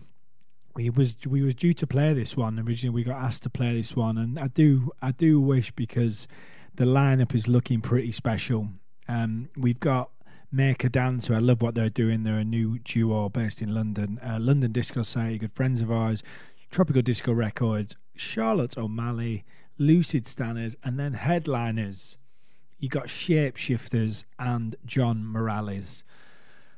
[0.74, 2.94] We was we was due to play this one originally.
[2.94, 6.26] We got asked to play this one, and I do I do wish because
[6.74, 8.68] the lineup is looking pretty special.
[9.08, 10.10] Um, we've got
[10.50, 12.24] Make a Dance, who I love what they're doing.
[12.24, 14.18] They're a new duo based in London.
[14.22, 16.22] Uh, London Disco Society, good friends of ours.
[16.70, 19.44] Tropical Disco Records, Charlotte O'Malley,
[19.78, 22.16] Lucid Stanners, and then headliners.
[22.78, 26.04] You got Shapeshifters and John Morales,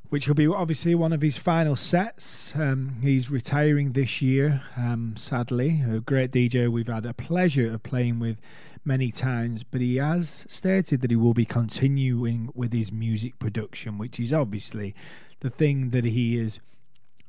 [0.09, 2.55] which will be obviously one of his final sets.
[2.55, 5.82] Um, he's retiring this year, um, sadly.
[5.82, 8.39] A great DJ we've had a pleasure of playing with
[8.84, 13.99] many times, but he has stated that he will be continuing with his music production,
[13.99, 14.95] which is obviously
[15.41, 16.61] the thing that he is,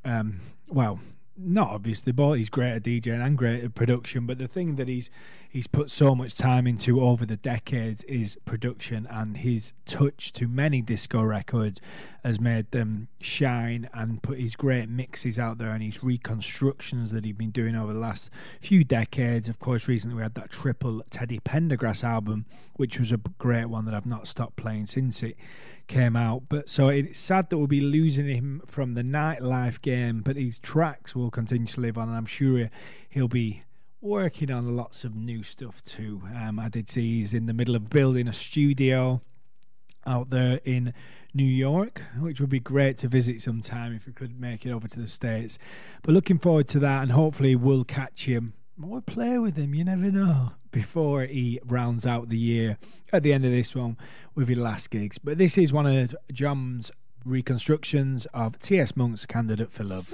[0.05, 0.39] um,
[0.69, 0.99] well,
[1.39, 4.25] not obviously, but he's great at DJing and great at production.
[4.25, 5.09] But the thing that he's
[5.49, 10.47] he's put so much time into over the decades is production, and his touch to
[10.47, 11.81] many disco records
[12.23, 17.25] has made them shine and put his great mixes out there and his reconstructions that
[17.25, 18.29] he's been doing over the last
[18.61, 19.49] few decades.
[19.49, 22.45] Of course, recently we had that triple Teddy Pendergrass album,
[22.75, 25.35] which was a great one that I've not stopped playing since it
[25.87, 26.43] came out.
[26.47, 30.59] But so it's sad that we'll be losing him from the nightlife game, but his
[30.59, 32.69] tracks will continue to live on, and I'm sure
[33.09, 33.63] he'll be
[34.01, 36.21] working on lots of new stuff too.
[36.35, 39.21] Um, I did see he's in the middle of building a studio
[40.05, 40.93] out there in
[41.33, 44.87] New York, which would be great to visit sometime if we could make it over
[44.87, 45.59] to the States.
[46.01, 49.75] But looking forward to that, and hopefully we'll catch him We'll play with him.
[49.75, 50.53] You never know.
[50.71, 52.77] Before he rounds out the year
[53.11, 53.97] at the end of this one
[54.35, 55.17] with his last gigs.
[55.17, 56.91] But this is one of John's
[57.25, 58.95] reconstructions of T.S.
[58.95, 60.13] Monk's Candidate for Love.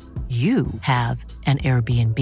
[0.29, 2.17] you have an Airbnb.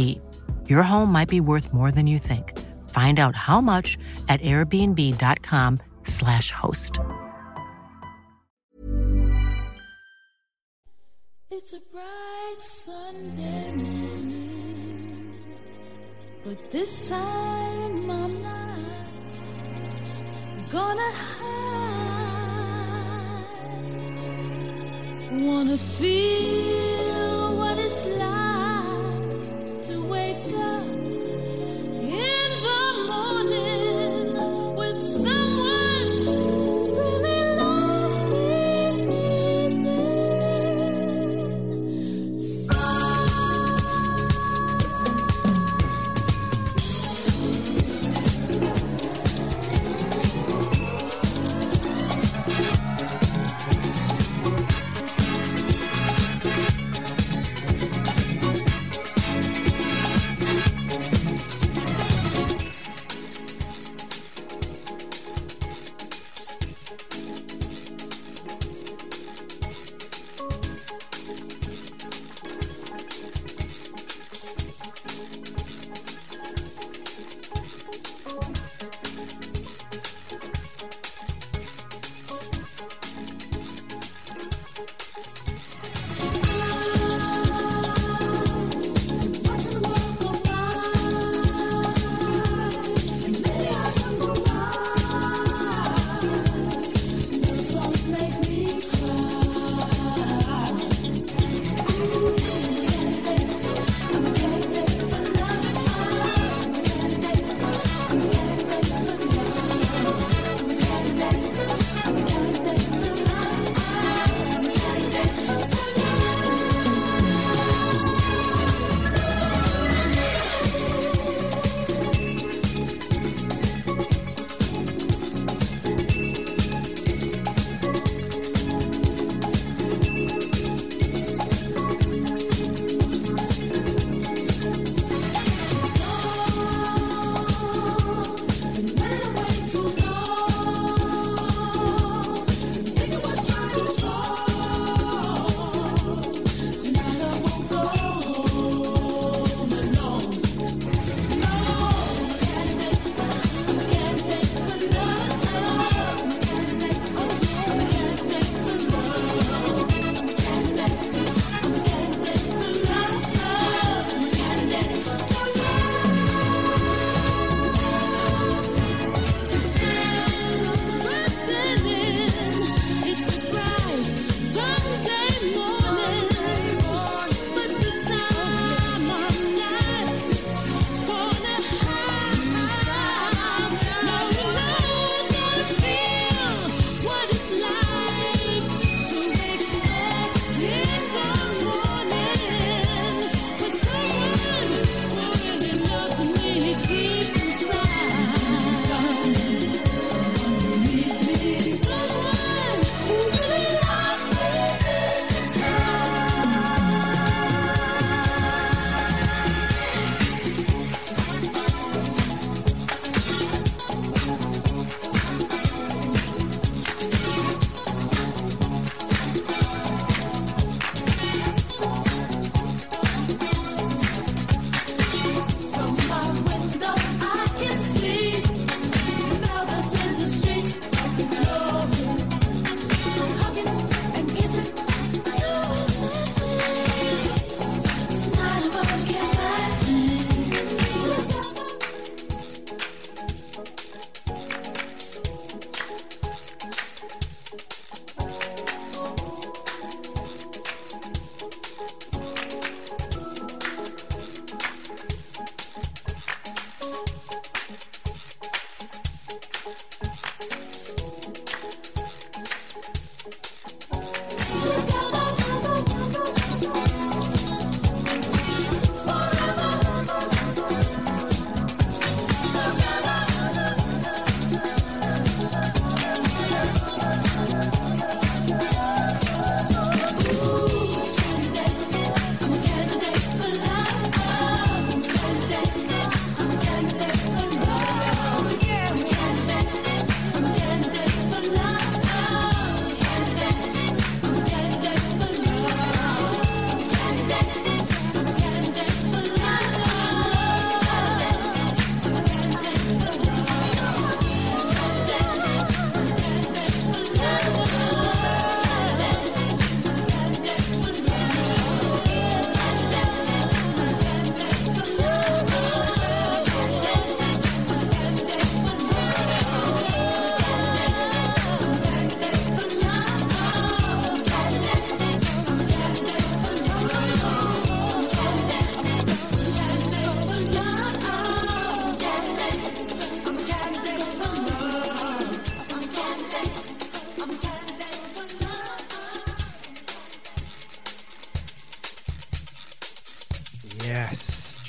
[0.67, 2.57] Your home might be worth more than you think.
[2.89, 6.97] Find out how much at airbnb.com/slash host.
[11.51, 15.35] It's a bright Sunday morning,
[16.43, 19.39] but this time I'm not
[20.71, 21.59] gonna hide.
[25.31, 27.08] Wanna feel
[27.91, 28.38] it's like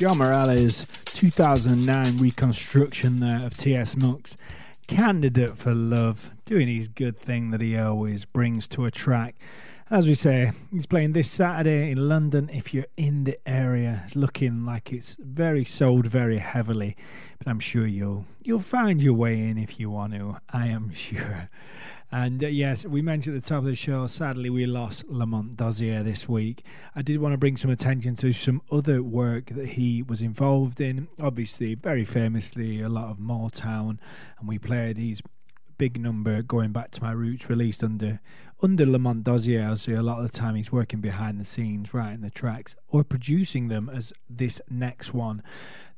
[0.00, 3.98] John Morales, 2009 reconstruction there of T.S.
[3.98, 4.34] Monk's,
[4.86, 9.34] candidate for love, doing his good thing that he always brings to a track.
[9.90, 12.48] As we say, he's playing this Saturday in London.
[12.50, 16.96] If you're in the area, it's looking like it's very sold very heavily,
[17.36, 20.38] but I'm sure you'll you'll find your way in if you want to.
[20.48, 21.50] I am sure.
[22.12, 25.56] And uh, yes, we mentioned at the top of the show, sadly, we lost Lamont
[25.56, 26.64] Dozier this week.
[26.96, 30.80] I did want to bring some attention to some other work that he was involved
[30.80, 31.06] in.
[31.20, 33.98] Obviously, very famously, a lot of Motown,
[34.38, 35.22] and we played his
[35.78, 38.20] big number going back to my roots released under
[38.62, 39.76] under Lamont Dozier.
[39.76, 43.04] So a lot of the time he's working behind the scenes, writing the tracks or
[43.04, 45.42] producing them as this next one.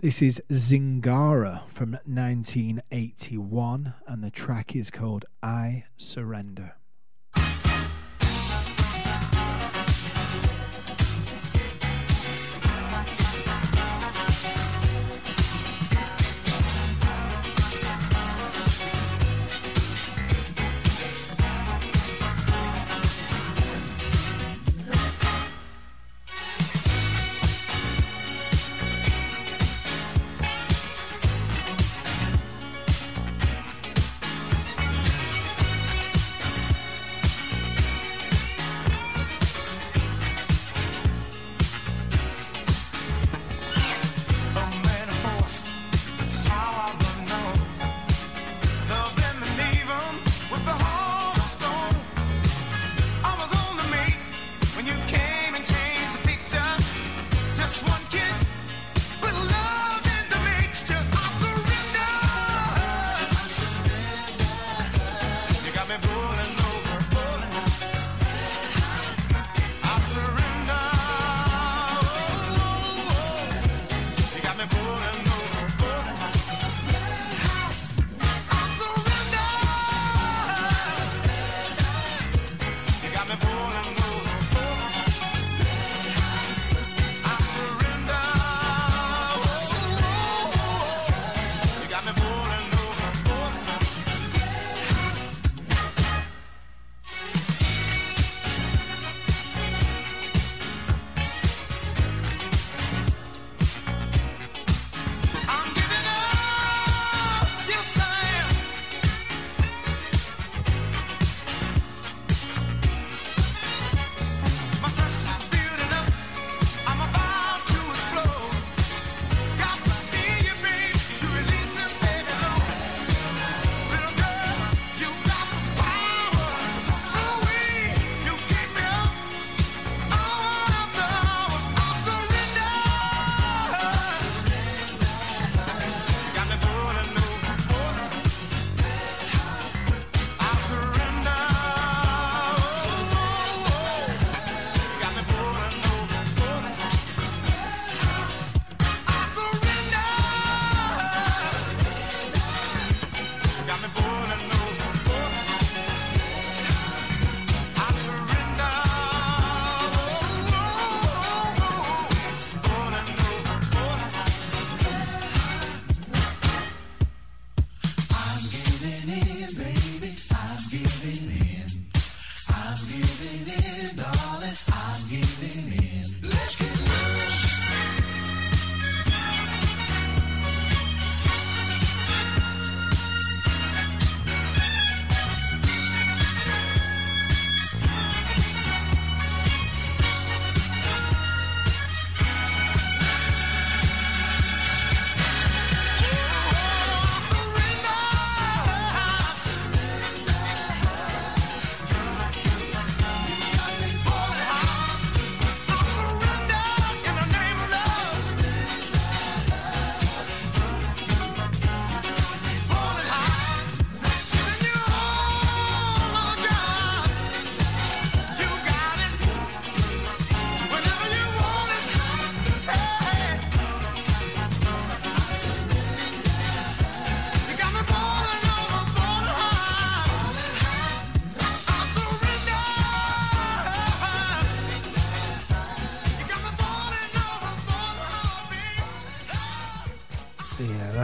[0.01, 6.75] This is Zingara from 1981 and the track is called I Surrender.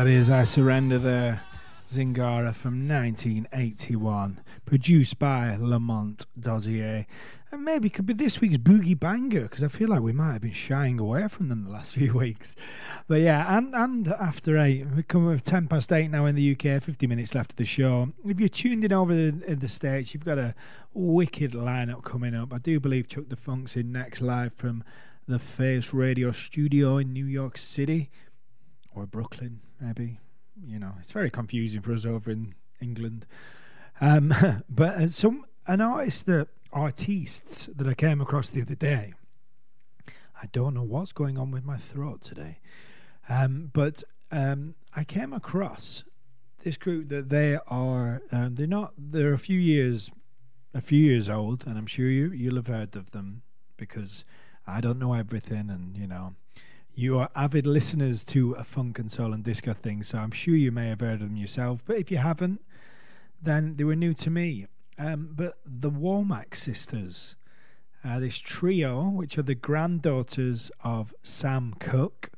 [0.09, 1.43] That is I Surrender there.
[1.87, 4.41] Zingara from 1981.
[4.65, 7.07] produced by Lamont Dozier.
[7.53, 10.41] And maybe could be this week's Boogie Banger because I feel like we might have
[10.41, 12.57] been shying away from them the last few weeks.
[13.07, 16.53] But yeah, and, and after eight, we come with 10 past eight now in the
[16.53, 18.09] UK, 50 minutes left of the show.
[18.25, 20.55] If you're tuned in over the, in the States, you've got a
[20.95, 22.55] wicked lineup coming up.
[22.55, 24.85] I do believe Chuck the Funk's in next live from
[25.27, 28.11] the Face Radio studio in New York City
[28.95, 30.19] or Brooklyn, maybe.
[30.67, 33.27] You know, it's very confusing for us over in England.
[34.01, 34.35] Um,
[34.69, 39.15] but uh, some an artist that artists that I came across the other day.
[40.41, 42.61] I don't know what's going on with my throat today,
[43.29, 46.05] um, but um, I came across
[46.63, 48.23] this group that they are.
[48.31, 48.93] Um, they're not.
[48.97, 50.11] They're a few years,
[50.75, 53.43] a few years old, and I'm sure you you'll have heard of them
[53.77, 54.25] because
[54.67, 56.35] I don't know everything, and you know.
[56.99, 60.57] You are avid listeners to a funk and soul and disco thing, so I'm sure
[60.57, 61.85] you may have heard of them yourself.
[61.87, 62.61] But if you haven't,
[63.41, 64.67] then they were new to me.
[64.99, 67.37] Um, but the Womack sisters,
[68.05, 72.31] uh, this trio, which are the granddaughters of Sam Cooke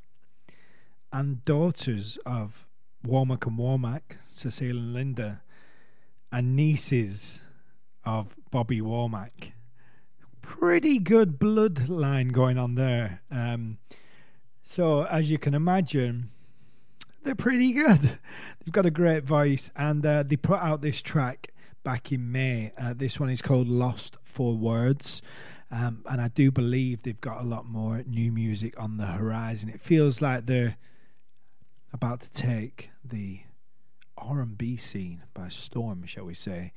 [1.11, 2.67] and daughters of
[3.03, 5.41] Womack and Womack, Cecile and Linda,
[6.31, 7.41] and nieces
[8.05, 9.53] of Bobby Womack.
[10.43, 13.21] Pretty good bloodline going on there.
[13.31, 13.79] Um,
[14.63, 16.29] so, as you can imagine,
[17.23, 18.01] they're pretty good.
[18.01, 21.51] They've got a great voice, and uh, they put out this track
[21.83, 22.73] back in May.
[22.77, 25.21] Uh, this one is called Lost for Words.
[25.71, 29.69] Um, and I do believe they've got a lot more new music on the horizon.
[29.69, 30.75] It feels like they're
[31.93, 33.41] about to take the
[34.17, 36.73] R&B scene by storm, shall we say?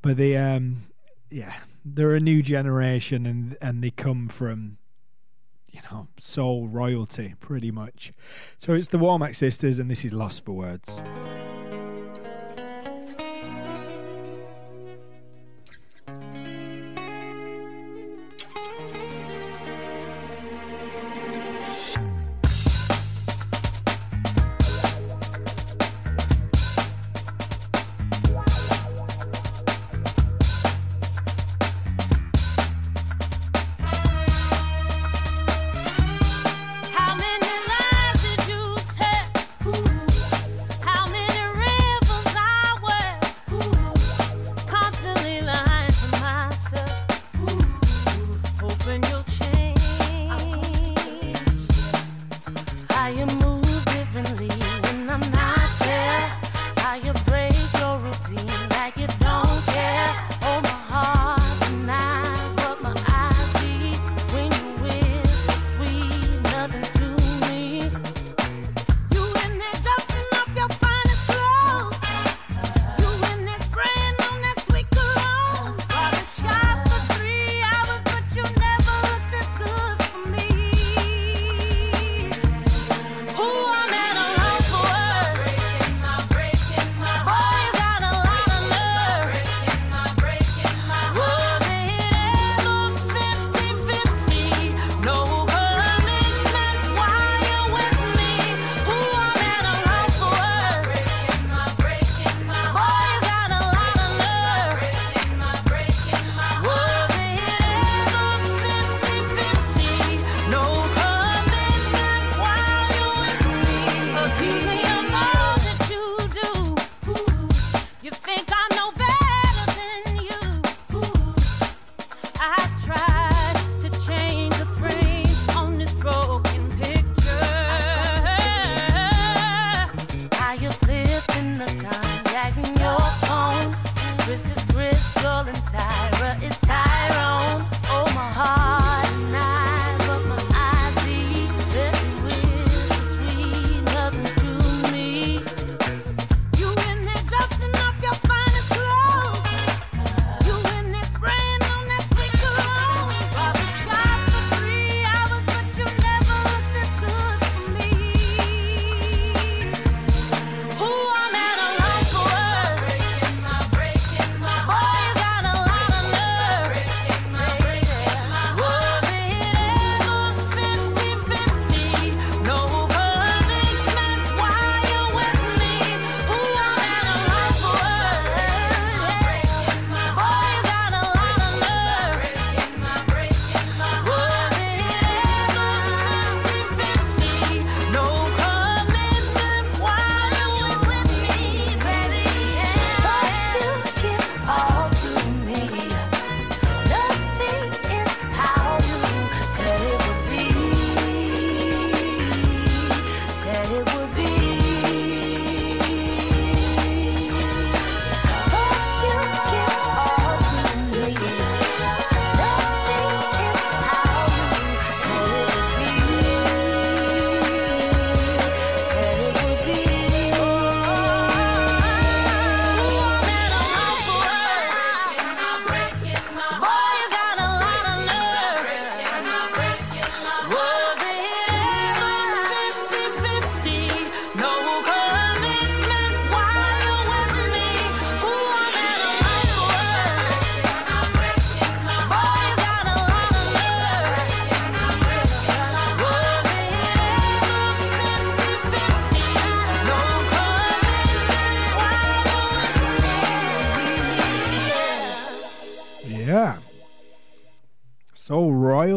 [0.00, 0.84] But they, um,
[1.30, 1.54] yeah,
[1.84, 4.78] they're a new generation, and and they come from,
[5.74, 8.12] you know, soul royalty, pretty much.
[8.58, 11.00] So it's the Womack sisters, and this is Lost for Words.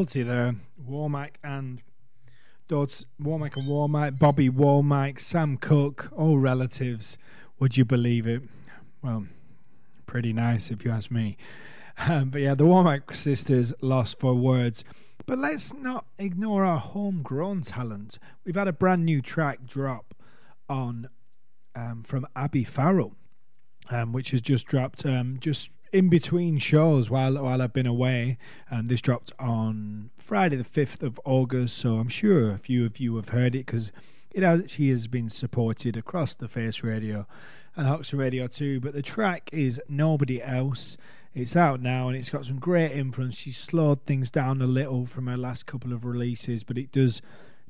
[0.07, 0.55] Royalty there.
[0.89, 1.81] Womack and
[2.69, 7.17] Dodds, Womack and Womack, Bobby Womack, Sam Cooke, all relatives.
[7.59, 8.41] Would you believe it?
[9.03, 9.25] Well,
[10.05, 11.35] pretty nice if you ask me.
[12.07, 14.85] Um, but yeah, the Womack sisters lost for words.
[15.25, 18.17] But let's not ignore our homegrown talent.
[18.45, 20.13] We've had a brand new track drop
[20.69, 21.09] on
[21.75, 23.13] um, from Abby Farrell,
[23.89, 28.37] um, which has just dropped um, just in between shows while while I've been away.
[28.69, 31.77] And this dropped on Friday, the fifth of August.
[31.77, 33.91] So I'm sure a few of you have heard it because
[34.31, 37.25] it actually has been supported across the Face Radio
[37.75, 38.79] and Hoxton Radio too.
[38.79, 40.97] But the track is Nobody Else.
[41.33, 43.35] It's out now and it's got some great influence.
[43.37, 47.21] She's slowed things down a little from her last couple of releases, but it does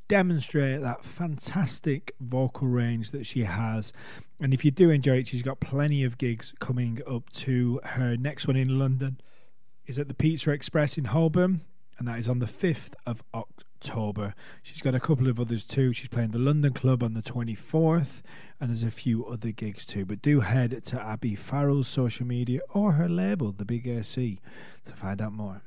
[0.07, 3.91] demonstrate that fantastic vocal range that she has.
[4.39, 8.15] And if you do enjoy it, she's got plenty of gigs coming up to her
[8.15, 9.19] next one in London
[9.88, 11.61] is at the Pizza Express in Holborn,
[11.97, 14.35] and that is on the 5th of October.
[14.61, 15.93] She's got a couple of others too.
[15.93, 18.22] She's playing the London Club on the 24th,
[18.59, 20.05] and there's a few other gigs too.
[20.05, 24.39] But do head to Abby Farrell's social media or her label, The Big AC,
[24.85, 25.61] to find out more.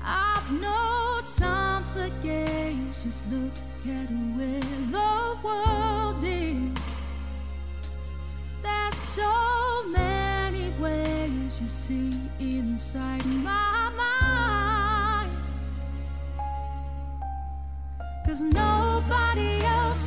[0.00, 3.52] I've no time for games, just look
[3.86, 4.60] at where
[4.94, 6.78] the world is.
[8.62, 15.36] There's so many ways you see inside my mind.
[18.24, 19.97] Cause nobody else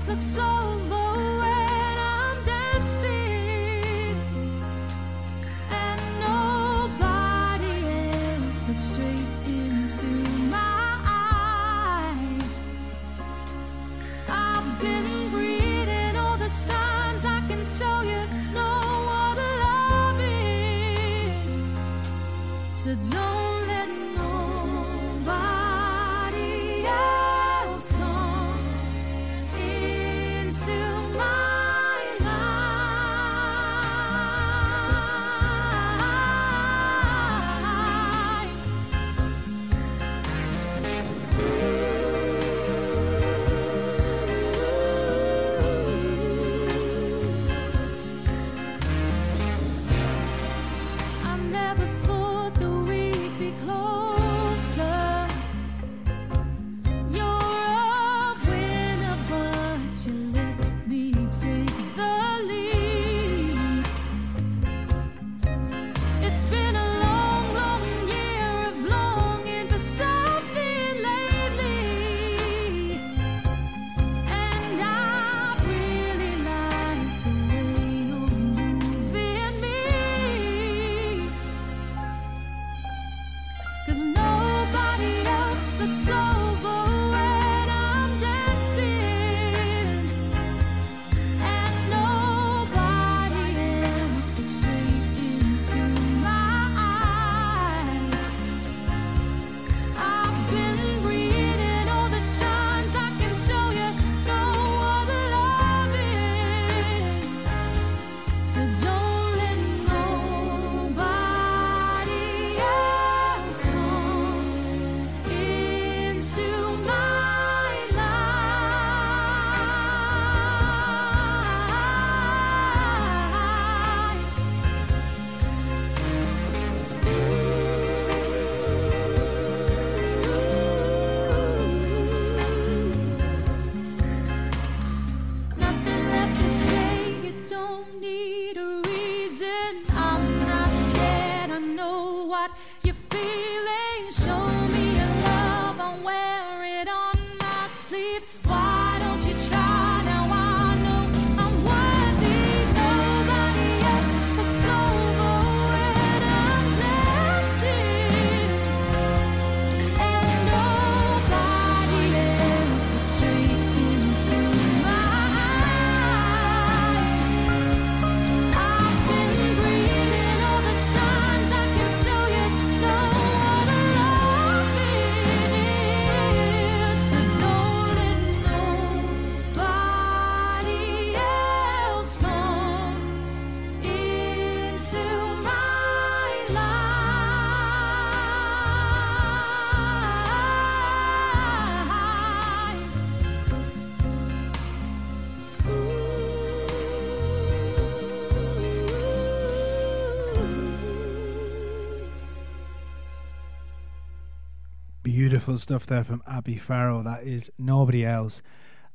[205.22, 207.04] Beautiful stuff there from Abby Farrell.
[207.04, 208.42] That is nobody else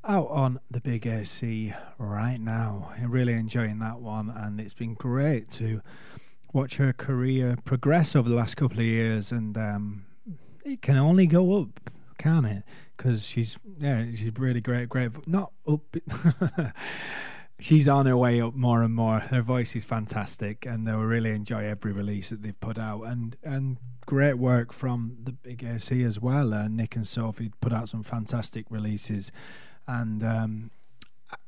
[0.05, 2.90] out on the big AC right now.
[2.98, 5.82] I'm really enjoying that one, and it's been great to
[6.53, 9.31] watch her career progress over the last couple of years.
[9.31, 10.07] And um,
[10.65, 11.78] it can only go up,
[12.19, 12.65] can it?
[12.97, 15.28] Because she's yeah, she's really great, great.
[15.28, 15.97] Not up.
[17.58, 19.20] she's on her way up more and more.
[19.20, 23.02] Her voice is fantastic, and they'll really enjoy every release that they've put out.
[23.02, 26.54] And and great work from the big AC as well.
[26.54, 29.32] Uh, Nick and Sophie put out some fantastic releases,
[29.86, 30.70] and um,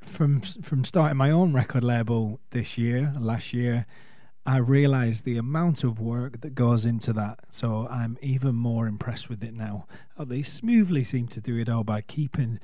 [0.01, 3.86] from from starting my own record label this year, last year.
[4.49, 9.29] I realize the amount of work that goes into that, so I'm even more impressed
[9.29, 9.85] with it now.
[10.19, 12.59] Oh, they smoothly seem to do it all by keeping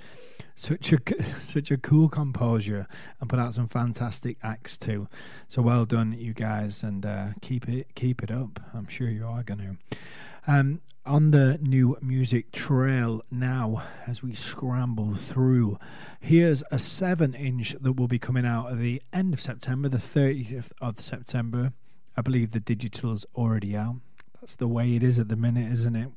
[0.56, 0.98] such a
[1.40, 2.88] such a cool composure
[3.20, 5.08] and put out some fantastic acts too.
[5.46, 8.60] So well done, you guys, and uh, keep it keep it up.
[8.72, 9.98] I'm sure you are going to.
[10.46, 15.78] Um, on the new music trail now, as we scramble through,
[16.20, 19.96] here's a seven inch that will be coming out at the end of September, the
[19.96, 21.72] 30th of September.
[22.14, 23.96] I believe the digital's already out.
[24.40, 26.10] That's the way it is at the minute, isn't it?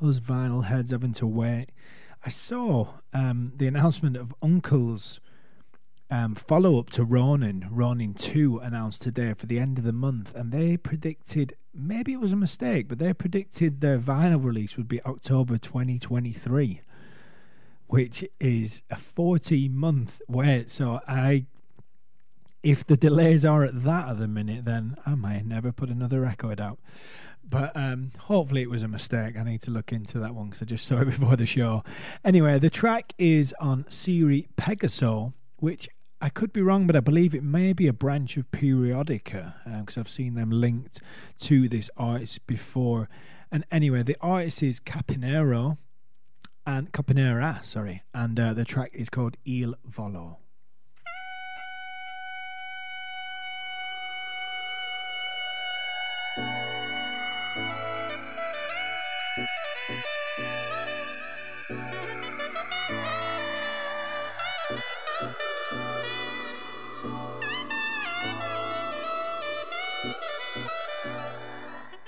[0.00, 1.70] Those vinyl heads having to wait.
[2.24, 5.18] I saw um, the announcement of UNKLE's
[6.08, 10.34] um, follow up to Ronin, Ronin 2, announced today for the end of the month,
[10.36, 14.88] and they predicted maybe it was a mistake, but they predicted their vinyl release would
[14.88, 16.80] be October 2023,
[17.86, 20.70] which is a 14 month wait.
[20.70, 21.46] So I.
[22.62, 26.20] If the delays are at that at the minute, then I might never put another
[26.20, 26.78] record out.
[27.42, 29.36] But um, hopefully it was a mistake.
[29.36, 31.82] I need to look into that one because I just saw it before the show.
[32.24, 35.88] Anyway, the track is on Siri Pegaso, which
[36.24, 39.98] I could be wrong, but I believe it may be a branch of Periodica because
[39.98, 41.00] I've seen them linked
[41.40, 43.08] to this artist before.
[43.50, 45.78] And anyway, the artist is Capinero
[46.64, 50.38] and Capinera, sorry, and uh, the track is called Il Volo.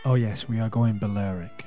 [0.06, 1.64] Oh yes, we are going Balearic.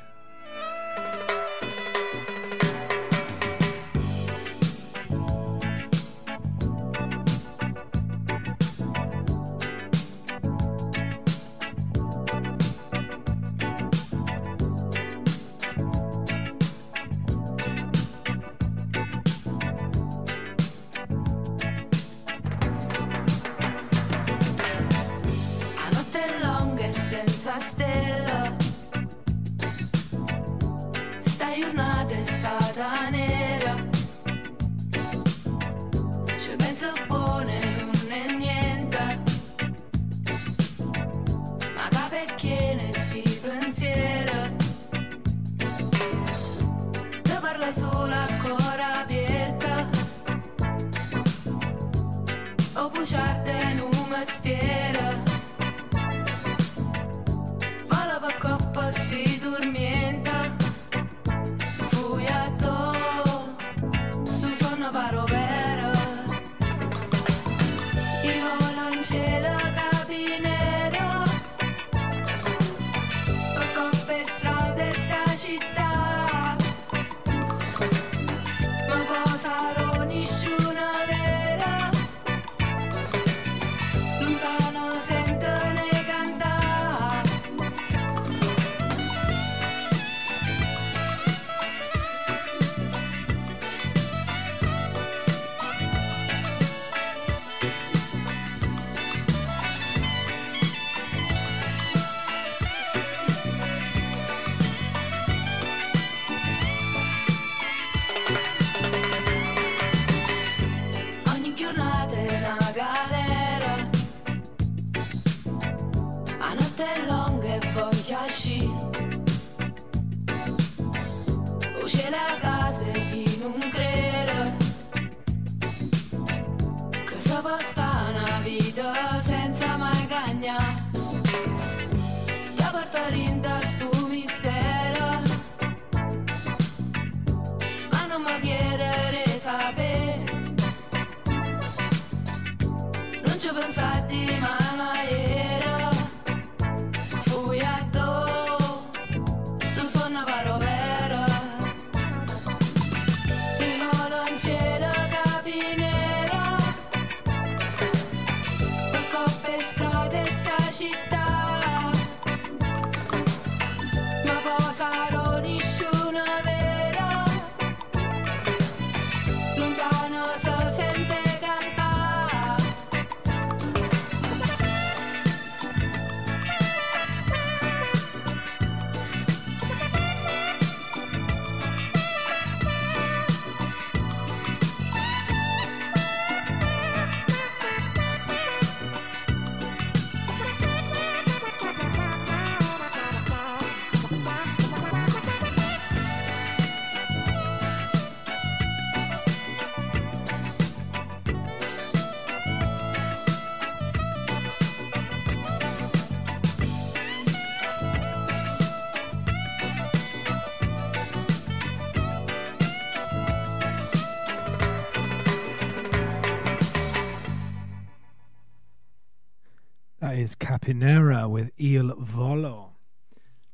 [220.67, 222.71] Is Capinera with Il Volo.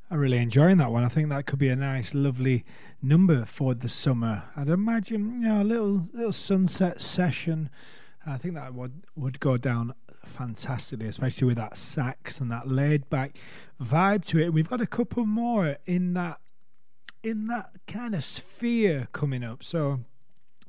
[0.09, 1.03] I'm really enjoying that one.
[1.03, 2.65] I think that could be a nice, lovely
[3.01, 4.43] number for the summer.
[4.55, 7.69] I'd imagine, you know, a little little sunset session.
[8.25, 9.93] I think that would would go down
[10.25, 13.37] fantastically, especially with that sax and that laid back
[13.81, 14.53] vibe to it.
[14.53, 16.39] We've got a couple more in that
[17.23, 20.01] in that kind of sphere coming up, so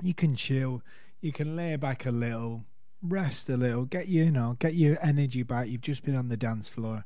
[0.03, 0.83] you can chill,
[1.21, 2.65] you can lay back a little,
[3.05, 5.69] rest a little, get you, you know, get your energy back.
[5.69, 7.05] You've just been on the dance floor.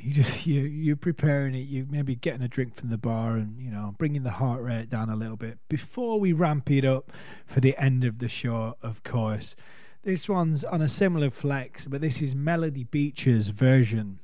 [0.00, 1.66] You just, you you're preparing it.
[1.66, 4.88] You maybe getting a drink from the bar and you know bringing the heart rate
[4.88, 7.10] down a little bit before we ramp it up
[7.46, 8.76] for the end of the show.
[8.82, 9.56] Of course,
[10.02, 14.20] this one's on a similar flex, but this is Melody Beecher's version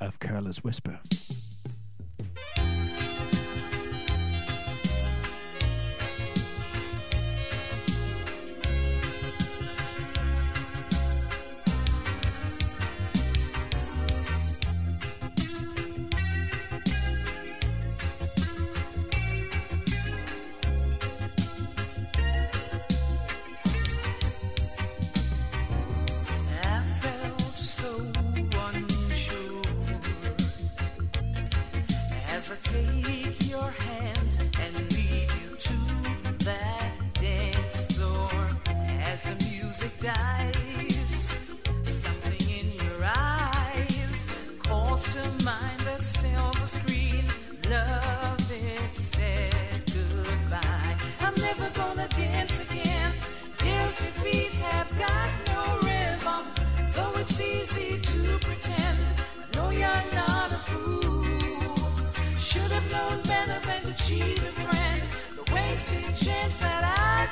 [0.00, 1.00] of Careless Whisper.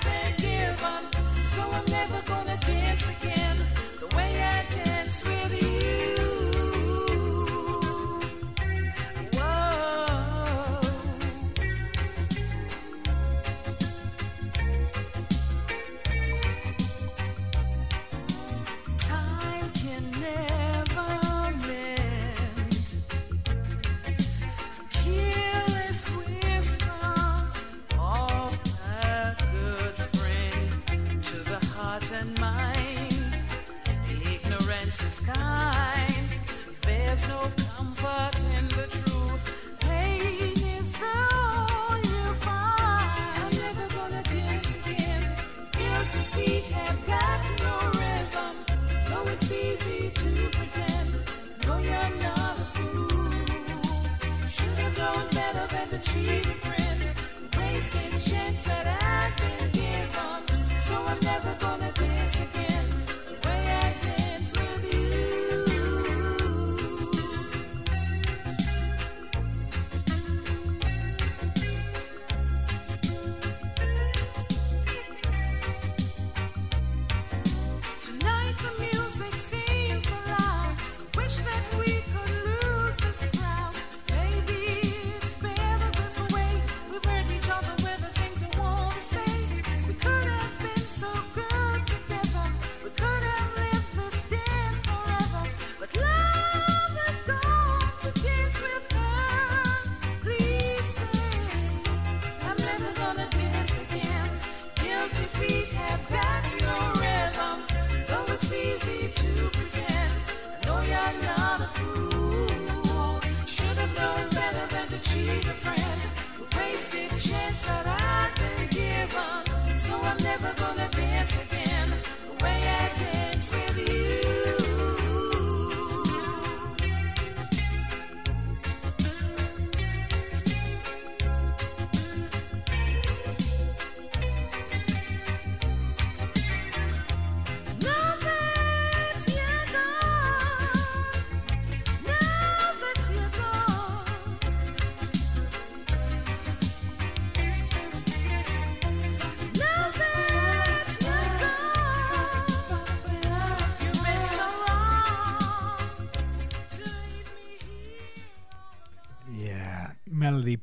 [0.04, 1.44] Been given.
[1.44, 2.75] So I'm never gonna dance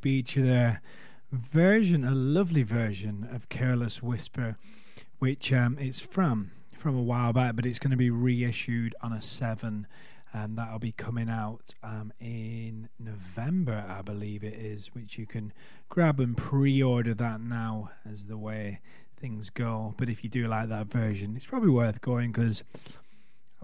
[0.03, 0.81] Beecher there.
[1.31, 4.57] Version, a lovely version of Careless Whisper,
[5.17, 9.13] which um, it's from from a while back, but it's going to be reissued on
[9.13, 9.88] a seven,
[10.34, 14.93] and that'll be coming out um, in November, I believe it is.
[14.93, 15.53] Which you can
[15.88, 18.81] grab and pre-order that now, as the way
[19.17, 19.95] things go.
[19.97, 22.63] But if you do like that version, it's probably worth going because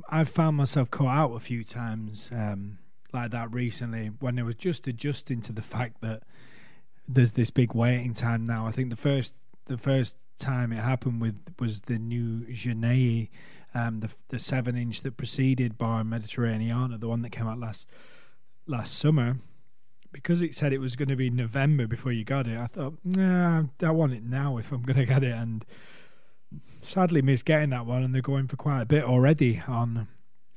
[0.09, 2.77] I've found myself caught out a few times um,
[3.13, 6.23] like that recently when I was just adjusting to the fact that
[7.07, 8.67] there's this big waiting time now.
[8.67, 13.29] I think the first the first time it happened with was the new Genei,
[13.73, 17.87] um, the the seven inch that preceded Bar Mediterraneana, the one that came out last
[18.67, 19.37] last summer.
[20.11, 22.95] Because it said it was going to be November before you got it, I thought,
[23.03, 25.33] nah, I want it now if I'm going to get it.
[25.33, 25.63] And
[26.81, 30.07] sadly missed getting that one, and they're going for quite a bit already on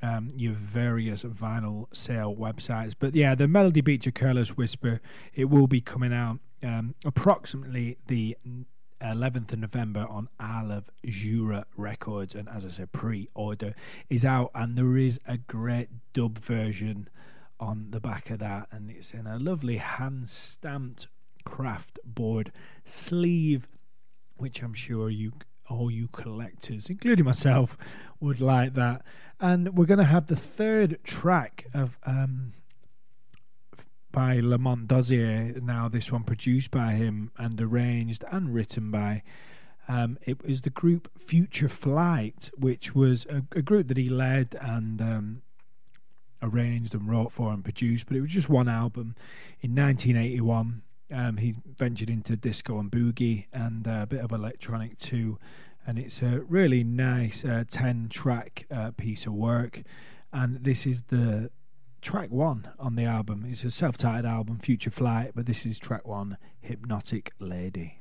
[0.03, 2.93] um, your various vinyl sale websites.
[2.97, 4.99] But yeah, the Melody Beach of Careless Whisper,
[5.33, 8.37] it will be coming out um, approximately the
[9.01, 12.35] 11th of November on Isle of Jura Records.
[12.35, 13.73] And as I said, pre order
[14.09, 17.07] is out, and there is a great dub version
[17.59, 21.07] on the back of that, and it's in a lovely hand stamped
[21.45, 22.51] craft board
[22.83, 23.69] sleeve,
[24.35, 25.31] which I'm sure you
[25.69, 27.77] all you collectors, including myself,
[28.19, 29.03] would like that.
[29.39, 32.53] And we're going to have the third track of um,
[34.11, 35.59] by Lamont Dozier.
[35.61, 39.23] Now, this one produced by him and arranged and written by.
[39.87, 44.55] Um, it was the group Future Flight, which was a, a group that he led
[44.61, 45.41] and um,
[46.41, 49.15] arranged and wrote for and produced, but it was just one album
[49.61, 50.83] in 1981.
[51.13, 55.37] Um, he ventured into disco and boogie and uh, a bit of electronic too,
[55.85, 59.83] and it's a really nice uh, 10 track uh, piece of work.
[60.31, 61.51] And this is the
[62.01, 63.45] track one on the album.
[63.47, 67.99] It's a self titled album, Future Flight, but this is track one Hypnotic Lady.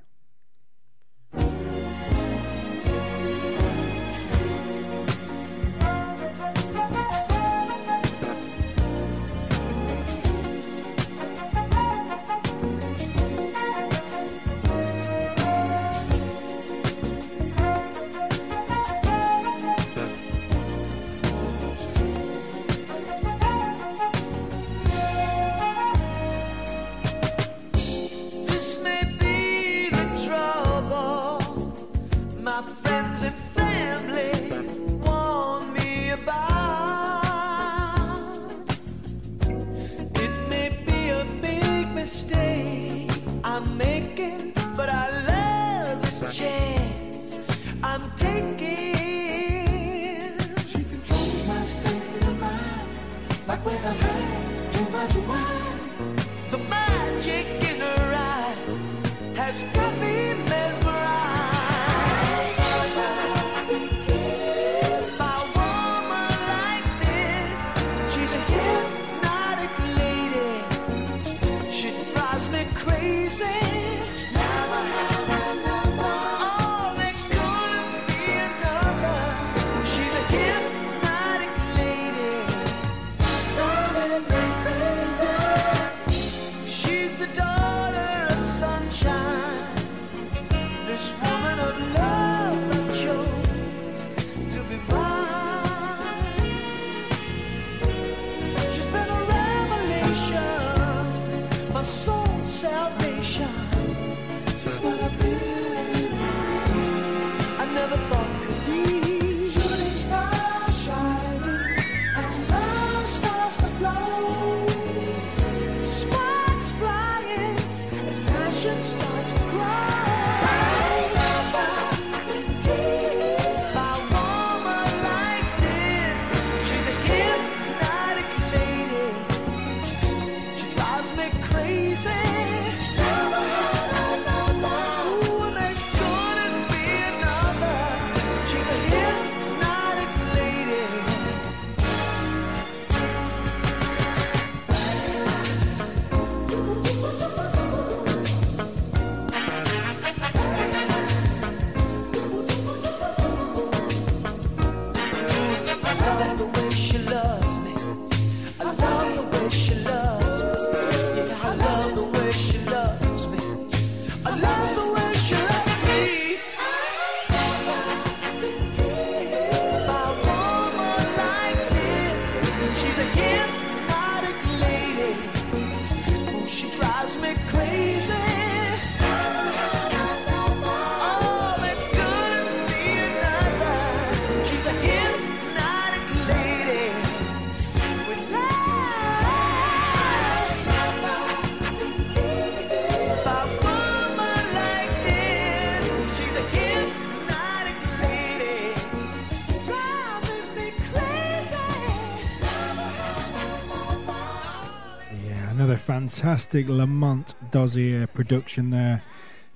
[206.12, 209.00] Fantastic Lamont Dozier production there.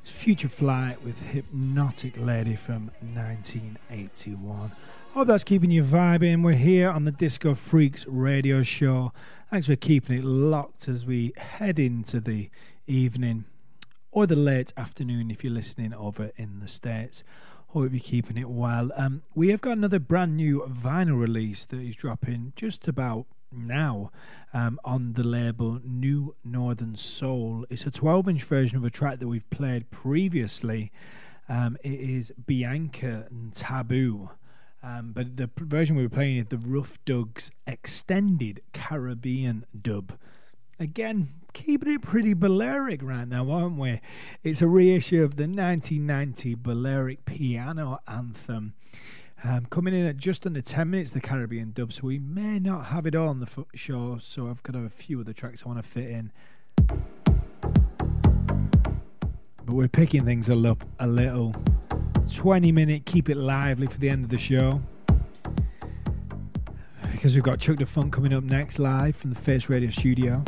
[0.04, 4.72] Future Flight with Hypnotic Lady from 1981.
[5.12, 6.42] Hope that's keeping you vibing.
[6.42, 9.12] We're here on the Disco Freaks radio show.
[9.50, 12.48] Thanks for keeping it locked as we head into the
[12.86, 13.44] evening
[14.10, 17.22] or the late afternoon if you're listening over in the States.
[17.68, 18.90] Hope you're keeping it well.
[18.96, 24.10] Um, we have got another brand new vinyl release that is dropping just about now
[24.52, 27.66] um, on the label New Northern Soul.
[27.70, 30.92] It's a 12 inch version of a track that we've played previously.
[31.48, 34.30] Um, it is Bianca and Taboo.
[34.82, 40.18] Um, but the version we were playing is the Rough Dugs extended Caribbean dub.
[40.78, 44.00] Again, keeping it pretty Balearic right now, aren't we?
[44.44, 48.74] It's a reissue of the 1990 Balearic piano anthem.
[49.48, 52.86] Um, coming in at just under 10 minutes, the Caribbean dub, so we may not
[52.86, 54.18] have it all on the show.
[54.18, 56.32] So I've got a few of the tracks I want to fit in.
[59.64, 61.54] But we're picking things up a little.
[62.34, 64.82] 20 minute, keep it lively for the end of the show.
[67.12, 70.42] Because we've got Chuck the Funk coming up next live from the Face Radio studio.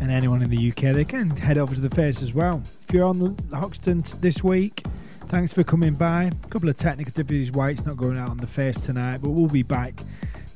[0.00, 2.60] And anyone in the UK, they can head over to the Face as well.
[2.88, 4.82] If you're on the Hoxton this week,
[5.28, 6.24] thanks for coming by.
[6.24, 9.30] A couple of technical difficulties why it's not going out on the Face tonight, but
[9.30, 9.94] we'll be back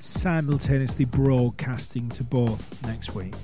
[0.01, 3.35] simultaneously broadcasting to both next week.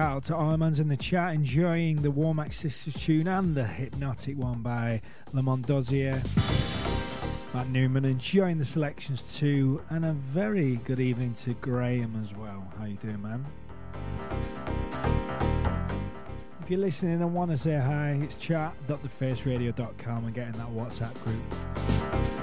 [0.00, 4.34] Shout out to Armand's in the chat, enjoying the Womack Sisters tune and the hypnotic
[4.38, 5.02] one by
[5.34, 6.22] Lamont Dozier.
[7.52, 12.66] Matt Newman enjoying the selections too, and a very good evening to Graham as well.
[12.78, 13.44] How you doing, man?
[16.62, 21.12] If you're listening and want to say hi, it's chat.thefaceradio.com and get in that WhatsApp
[21.22, 22.39] group.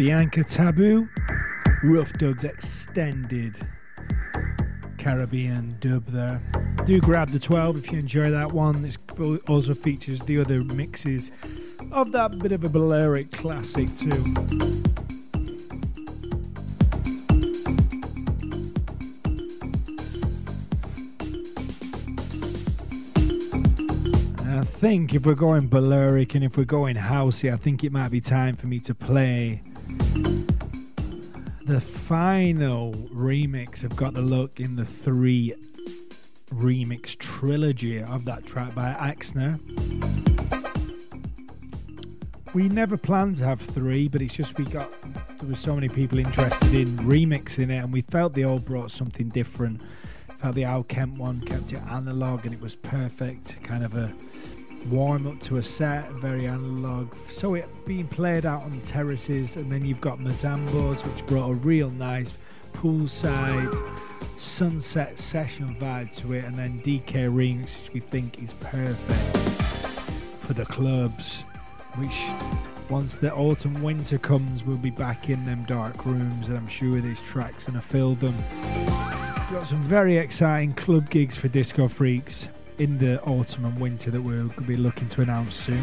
[0.00, 1.10] Bianca Taboo,
[1.82, 3.60] Rough Dogs Extended,
[4.96, 6.40] Caribbean dub there.
[6.86, 8.82] Do grab the 12 if you enjoy that one.
[8.86, 8.96] It
[9.46, 11.30] also features the other mixes
[11.92, 14.34] of that bit of a Balearic classic too.
[24.48, 28.10] I think if we're going Balearic and if we're going housey, I think it might
[28.10, 29.62] be time for me to play
[31.70, 35.54] the final remix of Got the Look in the three
[36.52, 39.60] remix trilogy of that track by Axner.
[42.52, 44.90] We never planned to have three, but it's just we got
[45.38, 48.90] there were so many people interested in remixing it, and we felt they all brought
[48.90, 49.80] something different.
[50.40, 54.12] Felt the Al Kent one kept it analog, and it was perfect, kind of a
[54.86, 57.14] warm up to a set, very analog.
[57.28, 61.50] So it being played out on the terraces, and then you've got Mazambos, which brought
[61.50, 62.34] a real nice
[62.72, 63.98] poolside
[64.38, 69.36] sunset session vibe to it, and then DK Remix, which we think is perfect
[70.40, 71.42] for the clubs.
[71.96, 72.24] Which
[72.88, 77.00] once the autumn winter comes, we'll be back in them dark rooms, and I'm sure
[77.00, 78.34] these track's gonna fill them.
[79.50, 82.48] Got some very exciting club gigs for Disco Freaks
[82.80, 85.82] in the autumn and winter that we'll be looking to announce soon.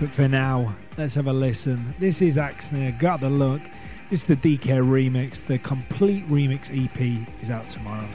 [0.00, 1.94] But for now, let's have a listen.
[2.00, 3.62] This is Axner, Got the Look.
[4.10, 5.46] This is the DK remix.
[5.46, 8.08] The complete remix EP is out tomorrow.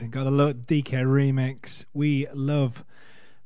[0.00, 1.84] Got a look DK remix.
[1.92, 2.84] We love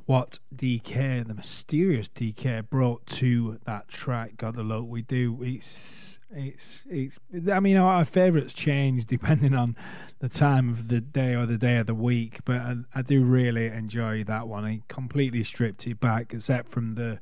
[0.06, 4.38] what DK, the mysterious DK, brought to that track.
[4.38, 4.86] Got the look.
[4.88, 5.38] We do.
[5.42, 7.18] It's it's it's.
[7.52, 9.76] I mean, our, our favourites change depending on
[10.20, 12.40] the time of the day or the day of the week.
[12.44, 14.66] But I, I do really enjoy that one.
[14.66, 17.20] He completely stripped it back, except from the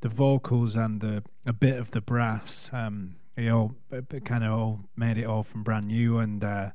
[0.00, 2.70] the vocals and the a bit of the brass.
[2.72, 3.74] Um, he all
[4.24, 6.70] kind of all made it all from brand new and uh,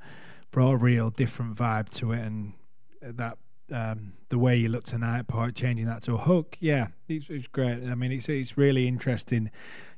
[0.56, 2.22] brought a real different vibe to it.
[2.22, 2.54] And
[3.02, 3.38] that
[3.74, 7.48] um, the way you look tonight part, changing that to a hook, yeah, it's, it's
[7.48, 7.84] great.
[7.84, 9.52] I mean, it's it's really interesting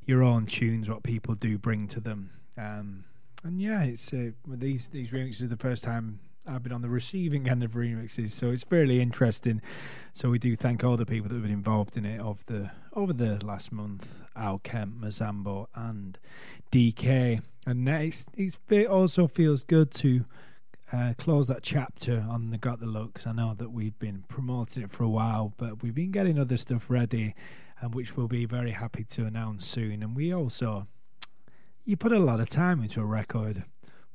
[0.08, 2.32] your own tunes, what people do bring to them.
[2.58, 3.04] Um,
[3.44, 6.90] and yeah, it's uh, these these remixes are the first time I've been on the
[6.90, 9.62] receiving end of remixes, so it's fairly interesting.
[10.14, 12.72] So we do thank all the people that have been involved in it of the
[12.94, 16.18] over the last month: Al Kent, Mazambo, and
[16.72, 17.44] DK.
[17.68, 20.26] And it also feels good to
[20.93, 24.23] uh, close that chapter on the Got the Look 'cause I know that we've been
[24.27, 27.35] promoting it for a while, but we've been getting other stuff ready,
[27.81, 30.01] and which we'll be very happy to announce soon.
[30.01, 30.88] And we also,
[31.85, 33.64] you put a lot of time into a record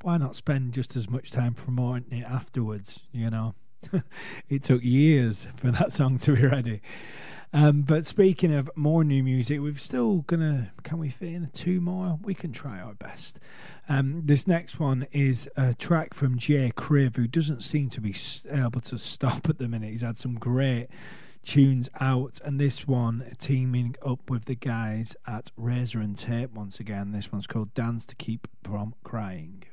[0.03, 3.01] why not spend just as much time promoting it afterwards?
[3.13, 3.55] You know,
[4.49, 6.83] it took years for that song to be ready.
[7.55, 10.73] Um, but speaking of more new music, we've still gonna.
[10.85, 12.19] Can we fit in two more?
[12.23, 13.39] We can try our best.
[13.89, 18.15] Um, this next one is a track from Jay Criv, who doesn't seem to be
[18.51, 19.91] able to stop at the minute.
[19.91, 20.89] He's had some great
[21.45, 26.81] tunes out, and this one teaming up with the guys at Razor and Tape once
[26.81, 27.13] again.
[27.13, 29.65] This one's called "Dance to Keep from Crying."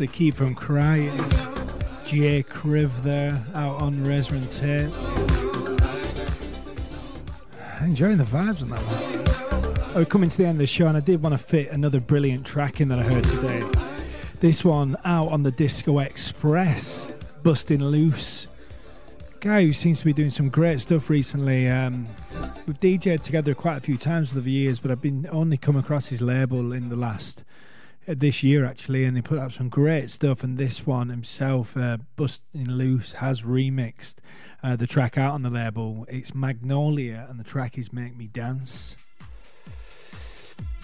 [0.00, 1.14] To keep from crying.
[2.06, 2.42] J.
[2.42, 4.48] Criv there out on Resra and
[7.84, 9.94] Enjoying the vibes on that one.
[9.94, 12.00] Oh, coming to the end of the show, and I did want to fit another
[12.00, 13.62] brilliant track in that I heard today.
[14.40, 17.12] This one out on the Disco Express,
[17.42, 18.46] Busting Loose.
[19.40, 21.68] Guy who seems to be doing some great stuff recently.
[21.68, 22.06] Um,
[22.66, 25.76] we've DJed together quite a few times over the years, but I've been only come
[25.76, 27.44] across his label in the last
[28.18, 30.42] this year actually, and he put up some great stuff.
[30.42, 34.16] And this one himself, uh, Busting Loose, has remixed
[34.62, 36.06] uh, the track out on the label.
[36.08, 38.96] It's Magnolia, and the track is Make Me Dance.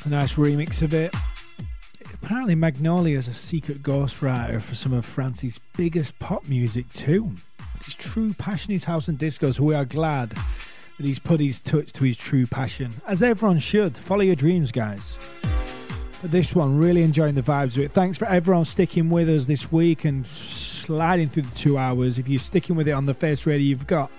[0.04, 1.14] A nice remix of it.
[2.22, 7.32] Apparently, Magnolia is a secret ghostwriter for some of France's biggest pop music too.
[7.84, 11.60] His true passion is house and disco, so we are glad that he's put his
[11.60, 13.96] touch to his true passion, as everyone should.
[13.96, 15.16] Follow your dreams, guys.
[16.22, 17.93] This one, really enjoying the vibes of it.
[17.93, 22.18] Thanks for everyone sticking with us this week and sliding through the two hours.
[22.18, 24.10] If you're sticking with it on the face radio, you've got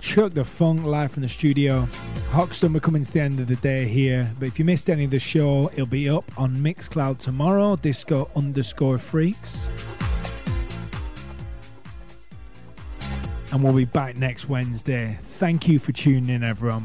[0.00, 1.86] Chuck the Funk live from the studio.
[2.30, 4.32] Hoxton, we're coming to the end of the day here.
[4.38, 8.30] But if you missed any of the show, it'll be up on Mixcloud tomorrow, disco
[8.34, 9.66] underscore freaks.
[13.52, 15.18] And we'll be back next Wednesday.
[15.20, 16.84] Thank you for tuning in, everyone.